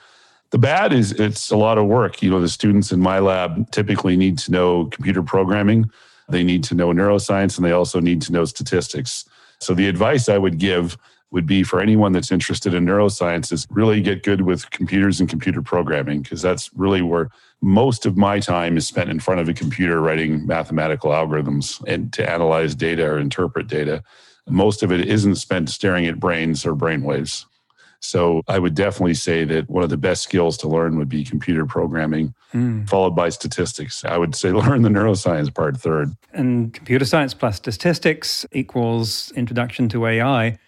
The 0.51 0.59
bad 0.59 0.93
is 0.93 1.13
it's 1.13 1.53
a 1.53 1.57
lot 1.57 1.79
of 1.79 1.87
work. 1.87 2.23
You 2.23 2.31
know, 2.31 2.41
the 2.41 2.49
students 2.49 2.91
in 2.91 3.01
my 3.01 3.21
lab 3.21 3.71
typically 3.71 4.17
need 4.17 4.37
to 4.39 4.51
know 4.51 4.87
computer 4.87 5.23
programming, 5.23 5.89
they 6.29 6.43
need 6.43 6.65
to 6.65 6.75
know 6.75 6.89
neuroscience, 6.89 7.57
and 7.57 7.65
they 7.65 7.71
also 7.71 8.01
need 8.01 8.21
to 8.23 8.33
know 8.33 8.45
statistics. 8.45 9.27
So 9.61 9.73
the 9.73 9.89
advice 9.89 10.29
I 10.29 10.39
would 10.39 10.59
give 10.59 10.99
would 11.31 11.47
be 11.47 11.63
for 11.63 11.81
anyone 11.81 12.13
that's 12.13 12.33
interested 12.33 12.75
in 12.75 12.85
neuroscience 12.85 13.53
is 13.53 13.67
really 13.71 14.01
get 14.01 14.23
good 14.23 14.43
with 14.43 14.71
computers 14.71 15.21
and 15.21 15.29
computer 15.29 15.63
programming 15.63 16.23
because 16.23 16.43
that's 16.43 16.71
really 16.75 17.03
where 17.03 17.31
most 17.63 18.07
of 18.07 18.17
my 18.17 18.41
time 18.41 18.77
is 18.77 18.87
spent 18.87 19.11
in 19.11 19.21
front 19.21 19.41
of 19.41 19.49
a 19.49 19.55
computer 19.55 20.01
writing 20.01 20.47
mathematical 20.47 21.11
algorithms 21.11 21.83
and 21.87 22.13
to 22.13 22.29
analyze 22.29 22.75
data 22.75 23.05
or 23.07 23.19
interpret 23.19 23.69
data. 23.69 24.03
Most 24.49 24.83
of 24.83 24.91
it 24.91 25.07
isn't 25.07 25.37
spent 25.37 25.69
staring 25.69 26.07
at 26.07 26.19
brains 26.19 26.67
or 26.67 26.75
brainwaves. 26.75 27.45
So 28.01 28.43
I 28.49 28.59
would 28.59 28.75
definitely 28.75 29.15
say 29.15 29.45
that 29.45 29.69
one 29.69 29.85
of 29.85 29.91
the 29.91 29.99
best 29.99 30.23
skills 30.23 30.57
to 30.59 30.69
learn 30.69 30.97
would 30.97 31.11
be 31.11 31.23
computer 31.23 31.67
programming, 31.67 32.35
mm. 32.53 32.89
followed 32.89 33.11
by 33.11 33.29
statistics. 33.29 34.05
I 34.07 34.17
would 34.17 34.35
say 34.35 34.51
learn 34.53 34.83
the 34.83 34.89
neuroscience 34.89 35.55
part 35.55 35.77
third. 35.77 36.17
And 36.33 36.73
computer 36.73 37.05
science 37.05 37.35
plus 37.35 37.57
statistics 37.57 38.47
equals 38.53 39.31
introduction 39.33 39.89
to 39.91 40.07
AI 40.07 40.59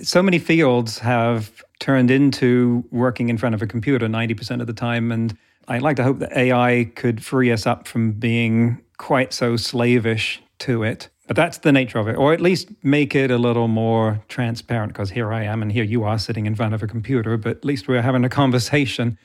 so 0.00 0.22
many 0.22 0.38
fields 0.38 0.98
have 0.98 1.62
turned 1.80 2.10
into 2.10 2.84
working 2.90 3.28
in 3.28 3.38
front 3.38 3.54
of 3.54 3.62
a 3.62 3.66
computer 3.66 4.06
90% 4.06 4.60
of 4.60 4.66
the 4.66 4.72
time. 4.72 5.12
And 5.12 5.36
I'd 5.66 5.82
like 5.82 5.96
to 5.96 6.04
hope 6.04 6.18
that 6.20 6.36
AI 6.36 6.90
could 6.94 7.24
free 7.24 7.52
us 7.52 7.66
up 7.66 7.86
from 7.86 8.12
being 8.12 8.80
quite 8.96 9.32
so 9.32 9.56
slavish 9.56 10.42
to 10.60 10.82
it. 10.82 11.08
But 11.26 11.36
that's 11.36 11.58
the 11.58 11.72
nature 11.72 11.98
of 11.98 12.08
it, 12.08 12.16
or 12.16 12.32
at 12.32 12.40
least 12.40 12.70
make 12.82 13.14
it 13.14 13.30
a 13.30 13.36
little 13.36 13.68
more 13.68 14.24
transparent. 14.28 14.94
Because 14.94 15.10
here 15.10 15.30
I 15.30 15.44
am, 15.44 15.60
and 15.60 15.70
here 15.70 15.84
you 15.84 16.04
are 16.04 16.18
sitting 16.18 16.46
in 16.46 16.54
front 16.54 16.72
of 16.72 16.82
a 16.82 16.86
computer, 16.86 17.36
but 17.36 17.58
at 17.58 17.64
least 17.66 17.86
we're 17.86 18.00
having 18.00 18.24
a 18.24 18.30
conversation. 18.30 19.18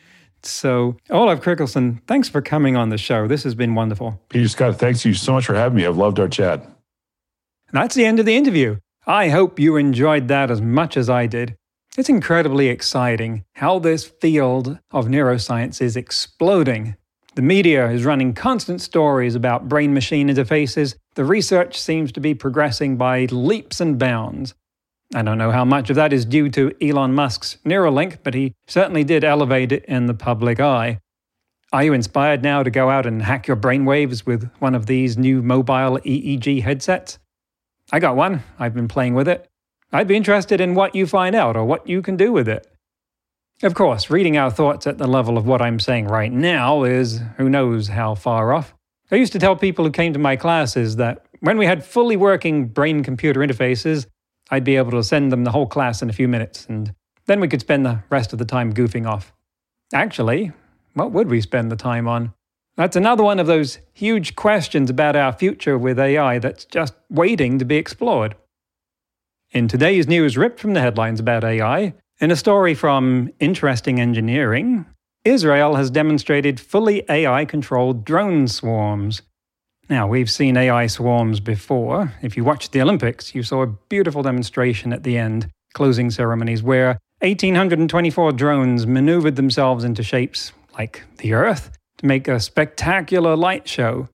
So, 0.45 0.97
Olav 1.09 1.39
Krigolson, 1.39 2.01
thanks 2.05 2.27
for 2.27 2.41
coming 2.41 2.75
on 2.75 2.89
the 2.89 2.97
show. 2.97 3.29
This 3.29 3.43
has 3.43 3.55
been 3.55 3.73
wonderful. 3.73 4.21
Peter 4.27 4.49
Scott, 4.49 4.77
thanks 4.77 5.05
you 5.05 5.13
so 5.13 5.31
much 5.31 5.45
for 5.45 5.55
having 5.55 5.77
me. 5.77 5.85
I've 5.85 5.95
loved 5.95 6.19
our 6.19 6.27
chat. 6.27 6.61
And 6.61 6.73
that's 7.71 7.95
the 7.95 8.05
end 8.05 8.19
of 8.19 8.25
the 8.25 8.35
interview. 8.35 8.77
I 9.05 9.29
hope 9.29 9.59
you 9.59 9.75
enjoyed 9.75 10.29
that 10.29 10.49
as 10.49 10.61
much 10.61 10.95
as 10.95 11.09
I 11.09 11.27
did. 11.27 11.57
It's 11.97 12.07
incredibly 12.07 12.67
exciting 12.67 13.43
how 13.55 13.79
this 13.79 14.05
field 14.05 14.79
of 14.91 15.07
neuroscience 15.07 15.81
is 15.81 15.97
exploding. 15.97 16.95
The 17.35 17.41
media 17.41 17.89
is 17.91 18.05
running 18.05 18.33
constant 18.33 18.79
stories 18.79 19.35
about 19.35 19.67
brain 19.67 19.93
machine 19.93 20.29
interfaces. 20.29 20.95
The 21.15 21.25
research 21.25 21.77
seems 21.77 22.13
to 22.13 22.21
be 22.21 22.33
progressing 22.33 22.95
by 22.95 23.25
leaps 23.25 23.81
and 23.81 23.99
bounds. 23.99 24.53
I 25.13 25.21
don't 25.21 25.37
know 25.37 25.51
how 25.51 25.65
much 25.65 25.89
of 25.89 25.97
that 25.97 26.13
is 26.13 26.23
due 26.23 26.49
to 26.51 26.73
Elon 26.81 27.13
Musk's 27.13 27.57
Neuralink, 27.65 28.19
but 28.23 28.33
he 28.33 28.53
certainly 28.67 29.03
did 29.03 29.25
elevate 29.25 29.73
it 29.73 29.83
in 29.85 30.05
the 30.05 30.13
public 30.13 30.61
eye. 30.61 30.99
Are 31.73 31.83
you 31.83 31.91
inspired 31.91 32.41
now 32.41 32.63
to 32.63 32.71
go 32.71 32.89
out 32.89 33.05
and 33.05 33.21
hack 33.21 33.47
your 33.47 33.57
brainwaves 33.57 34.25
with 34.25 34.49
one 34.59 34.75
of 34.75 34.85
these 34.85 35.17
new 35.17 35.41
mobile 35.41 35.99
EEG 35.99 36.61
headsets? 36.61 37.19
I 37.93 37.99
got 37.99 38.15
one. 38.15 38.41
I've 38.57 38.73
been 38.73 38.87
playing 38.87 39.13
with 39.13 39.27
it. 39.27 39.47
I'd 39.91 40.07
be 40.07 40.15
interested 40.15 40.59
in 40.59 40.73
what 40.73 40.95
you 40.95 41.05
find 41.05 41.35
out 41.35 41.55
or 41.55 41.63
what 41.63 41.87
you 41.87 42.01
can 42.01 42.17
do 42.17 42.33
with 42.33 42.49
it. 42.49 42.65
Of 43.61 43.75
course, 43.75 44.09
reading 44.09 44.35
our 44.35 44.49
thoughts 44.49 44.87
at 44.87 44.97
the 44.97 45.05
level 45.05 45.37
of 45.37 45.45
what 45.45 45.61
I'm 45.61 45.79
saying 45.79 46.07
right 46.07 46.31
now 46.31 46.85
is 46.85 47.21
who 47.37 47.47
knows 47.49 47.89
how 47.89 48.15
far 48.15 48.51
off. 48.51 48.73
I 49.11 49.17
used 49.17 49.31
to 49.33 49.39
tell 49.39 49.55
people 49.55 49.85
who 49.85 49.91
came 49.91 50.11
to 50.13 50.19
my 50.19 50.35
classes 50.35 50.95
that 50.95 51.23
when 51.41 51.59
we 51.59 51.67
had 51.67 51.85
fully 51.85 52.17
working 52.17 52.65
brain 52.65 53.03
computer 53.03 53.41
interfaces, 53.41 54.07
I'd 54.49 54.63
be 54.63 54.75
able 54.75 54.91
to 54.91 55.03
send 55.03 55.31
them 55.31 55.43
the 55.43 55.51
whole 55.51 55.67
class 55.67 56.01
in 56.01 56.09
a 56.09 56.13
few 56.13 56.27
minutes, 56.27 56.65
and 56.67 56.95
then 57.27 57.39
we 57.39 57.47
could 57.47 57.61
spend 57.61 57.85
the 57.85 57.99
rest 58.09 58.33
of 58.33 58.39
the 58.39 58.45
time 58.45 58.73
goofing 58.73 59.07
off. 59.07 59.31
Actually, 59.93 60.51
what 60.95 61.11
would 61.11 61.29
we 61.29 61.41
spend 61.41 61.71
the 61.71 61.75
time 61.75 62.07
on? 62.07 62.33
That's 62.75 62.95
another 62.95 63.23
one 63.23 63.39
of 63.39 63.45
those 63.45 63.77
huge 63.93 64.35
questions 64.35 64.89
about 64.89 65.15
our 65.15 65.31
future 65.31 65.77
with 65.77 65.99
AI 65.99 66.39
that's 66.39 66.65
just 66.65 66.95
waiting 67.09 67.59
to 67.59 67.65
be 67.65 67.75
explored. 67.75 68.35
In 69.51 69.67
today's 69.67 70.07
news 70.07 70.37
ripped 70.37 70.59
from 70.59 70.73
the 70.73 70.81
headlines 70.81 71.19
about 71.19 71.43
AI, 71.43 71.93
in 72.19 72.31
a 72.31 72.35
story 72.35 72.73
from 72.73 73.29
Interesting 73.39 73.99
Engineering, 73.99 74.87
Israel 75.23 75.75
has 75.75 75.91
demonstrated 75.91 76.59
fully 76.59 77.03
AI 77.09 77.45
controlled 77.45 78.03
drone 78.05 78.47
swarms. 78.47 79.21
Now, 79.87 80.07
we've 80.07 80.31
seen 80.31 80.57
AI 80.57 80.87
swarms 80.87 81.39
before. 81.39 82.13
If 82.23 82.35
you 82.35 82.43
watched 82.43 82.71
the 82.71 82.81
Olympics, 82.81 83.35
you 83.35 83.43
saw 83.43 83.61
a 83.61 83.67
beautiful 83.67 84.23
demonstration 84.23 84.91
at 84.93 85.03
the 85.03 85.19
end, 85.19 85.47
closing 85.75 86.09
ceremonies, 86.09 86.63
where 86.63 86.97
1,824 87.19 88.31
drones 88.31 88.87
maneuvered 88.87 89.35
themselves 89.35 89.83
into 89.83 90.01
shapes 90.01 90.53
like 90.75 91.03
the 91.17 91.33
Earth 91.33 91.69
make 92.03 92.27
a 92.27 92.39
spectacular 92.39 93.35
light 93.35 93.67
show. 93.67 94.09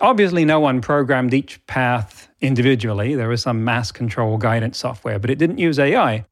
Obviously, 0.00 0.44
no 0.44 0.60
one 0.60 0.80
programmed 0.80 1.32
each 1.32 1.64
path 1.66 2.28
individually. 2.40 3.14
There 3.14 3.28
was 3.28 3.42
some 3.42 3.64
mass 3.64 3.92
control 3.92 4.38
guidance 4.38 4.78
software, 4.78 5.18
but 5.18 5.30
it 5.30 5.38
didn't 5.38 5.58
use 5.58 5.78
AI. 5.78 6.26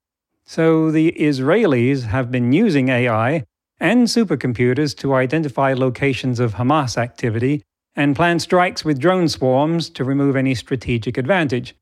So 0.44 0.90
the 0.90 1.12
Israelis 1.18 2.04
have 2.04 2.30
been 2.30 2.52
using 2.52 2.88
AI 2.88 3.44
and 3.78 4.06
supercomputers 4.06 4.96
to 4.98 5.14
identify 5.14 5.72
locations 5.72 6.40
of 6.40 6.54
Hamas 6.54 6.96
activity 6.98 7.62
and 7.94 8.16
plan 8.16 8.38
strikes 8.38 8.84
with 8.84 8.98
drone 8.98 9.28
swarms 9.28 9.90
to 9.90 10.04
remove 10.04 10.36
any 10.36 10.54
strategic 10.54 11.16
advantage. 11.16 11.74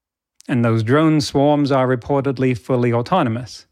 And 0.48 0.64
those 0.64 0.82
drone 0.82 1.20
swarms 1.20 1.70
are 1.70 1.86
reportedly 1.86 2.56
fully 2.56 2.92
autonomous. 2.92 3.66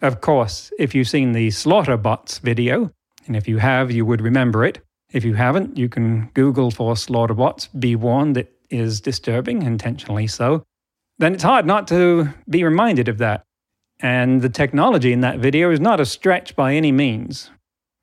Of 0.00 0.20
course, 0.20 0.72
if 0.78 0.94
you've 0.94 1.08
seen 1.08 1.32
the 1.32 1.50
Slaughter 1.50 1.96
Bots 1.96 2.38
video, 2.38 2.92
and 3.26 3.36
if 3.36 3.48
you 3.48 3.58
have, 3.58 3.90
you 3.90 4.04
would 4.04 4.20
remember 4.20 4.64
it. 4.64 4.80
If 5.12 5.24
you 5.24 5.34
haven't, 5.34 5.76
you 5.76 5.88
can 5.88 6.30
Google 6.34 6.70
for 6.70 6.94
slaughterbots. 6.94 7.68
Be 7.78 7.96
warned, 7.96 8.36
it 8.38 8.52
is 8.70 9.00
disturbing, 9.00 9.62
intentionally 9.62 10.26
so. 10.26 10.64
Then 11.18 11.34
it's 11.34 11.42
hard 11.42 11.66
not 11.66 11.86
to 11.88 12.30
be 12.48 12.64
reminded 12.64 13.08
of 13.08 13.18
that. 13.18 13.44
And 14.00 14.42
the 14.42 14.48
technology 14.48 15.12
in 15.12 15.20
that 15.20 15.38
video 15.38 15.70
is 15.70 15.80
not 15.80 16.00
a 16.00 16.06
stretch 16.06 16.56
by 16.56 16.74
any 16.74 16.90
means. 16.90 17.50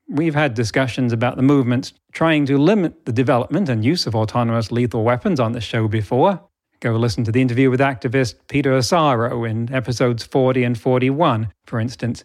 We've 0.07 0.35
had 0.35 0.53
discussions 0.53 1.11
about 1.11 1.35
the 1.35 1.43
movements 1.43 1.93
trying 2.13 2.45
to 2.45 2.57
limit 2.57 3.05
the 3.05 3.11
development 3.11 3.69
and 3.69 3.83
use 3.83 4.07
of 4.07 4.15
autonomous 4.15 4.71
lethal 4.71 5.03
weapons 5.03 5.39
on 5.39 5.51
the 5.51 5.61
show 5.61 5.87
before. 5.87 6.41
Go 6.79 6.95
listen 6.95 7.25
to 7.25 7.31
the 7.31 7.41
interview 7.41 7.69
with 7.69 7.81
activist 7.81 8.35
Peter 8.47 8.71
Asaro 8.71 9.47
in 9.47 9.73
episodes 9.73 10.23
40 10.23 10.63
and 10.63 10.79
41, 10.79 11.51
for 11.65 11.79
instance. 11.79 12.23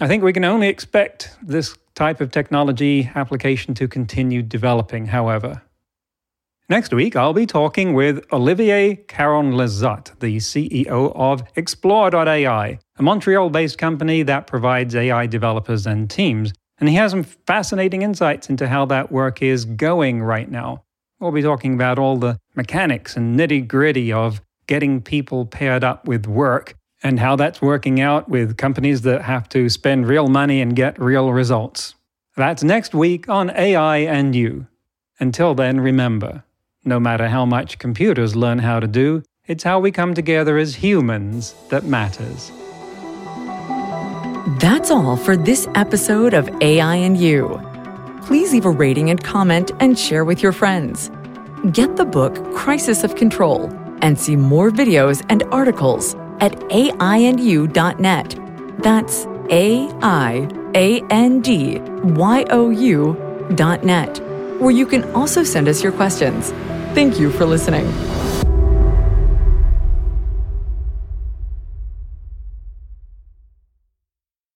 I 0.00 0.08
think 0.08 0.24
we 0.24 0.32
can 0.32 0.44
only 0.44 0.68
expect 0.68 1.36
this 1.40 1.78
type 1.96 2.20
of 2.20 2.30
technology 2.30 3.10
application 3.14 3.74
to 3.74 3.88
continue 3.88 4.42
developing, 4.42 5.06
however. 5.06 5.62
Next 6.68 6.92
week, 6.92 7.16
I'll 7.16 7.32
be 7.32 7.46
talking 7.46 7.94
with 7.94 8.24
Olivier 8.32 8.96
Caron-Lizotte, 8.96 10.18
the 10.18 10.36
CEO 10.36 11.12
of 11.14 11.44
Explore.ai, 11.56 12.78
a 12.98 13.02
Montreal 13.02 13.50
based 13.50 13.78
company 13.78 14.22
that 14.24 14.46
provides 14.46 14.94
AI 14.94 15.26
developers 15.26 15.86
and 15.86 16.10
teams. 16.10 16.52
And 16.78 16.88
he 16.88 16.96
has 16.96 17.12
some 17.12 17.22
fascinating 17.22 18.02
insights 18.02 18.50
into 18.50 18.68
how 18.68 18.84
that 18.86 19.10
work 19.10 19.42
is 19.42 19.64
going 19.64 20.22
right 20.22 20.50
now. 20.50 20.82
We'll 21.20 21.32
be 21.32 21.40
talking 21.40 21.74
about 21.74 21.98
all 21.98 22.18
the 22.18 22.38
mechanics 22.54 23.16
and 23.16 23.38
nitty 23.38 23.66
gritty 23.66 24.12
of 24.12 24.42
getting 24.66 25.00
people 25.00 25.46
paired 25.46 25.84
up 25.84 26.06
with 26.06 26.26
work 26.26 26.74
and 27.06 27.20
how 27.20 27.36
that's 27.36 27.62
working 27.62 28.00
out 28.00 28.28
with 28.28 28.56
companies 28.56 29.02
that 29.02 29.22
have 29.22 29.48
to 29.50 29.68
spend 29.68 30.08
real 30.08 30.26
money 30.26 30.60
and 30.60 30.74
get 30.74 31.00
real 31.00 31.32
results. 31.32 31.94
That's 32.36 32.64
next 32.64 32.94
week 32.94 33.28
on 33.28 33.50
AI 33.50 33.98
and 33.98 34.34
You. 34.34 34.66
Until 35.20 35.54
then, 35.54 35.80
remember 35.80 36.42
no 36.84 36.98
matter 36.98 37.28
how 37.28 37.44
much 37.44 37.78
computers 37.78 38.34
learn 38.34 38.58
how 38.58 38.80
to 38.80 38.88
do, 38.88 39.22
it's 39.46 39.62
how 39.62 39.78
we 39.78 39.92
come 39.92 40.14
together 40.14 40.58
as 40.58 40.74
humans 40.74 41.54
that 41.68 41.84
matters. 41.84 42.50
That's 44.58 44.90
all 44.90 45.16
for 45.16 45.36
this 45.36 45.68
episode 45.76 46.34
of 46.34 46.50
AI 46.60 46.96
and 46.96 47.16
You. 47.16 47.60
Please 48.22 48.52
leave 48.52 48.66
a 48.66 48.70
rating 48.70 49.10
and 49.10 49.22
comment 49.22 49.70
and 49.78 49.96
share 49.96 50.24
with 50.24 50.42
your 50.42 50.52
friends. 50.52 51.10
Get 51.72 51.96
the 51.96 52.04
book 52.04 52.34
Crisis 52.52 53.04
of 53.04 53.14
Control 53.14 53.72
and 54.02 54.18
see 54.18 54.34
more 54.34 54.70
videos 54.70 55.24
and 55.28 55.44
articles 55.44 56.16
at 56.40 56.52
aiandyou.net. 56.70 58.38
That's 58.82 59.26
A 59.50 59.88
I 60.02 60.48
A 60.74 61.00
N 61.10 61.40
D 61.40 61.78
Y 62.02 62.44
O 62.50 62.70
U 62.70 63.50
dot 63.54 63.84
net, 63.84 64.20
where 64.60 64.72
you 64.72 64.86
can 64.86 65.04
also 65.14 65.44
send 65.44 65.68
us 65.68 65.82
your 65.82 65.92
questions. 65.92 66.50
Thank 66.94 67.18
you 67.18 67.30
for 67.30 67.44
listening. 67.44 67.86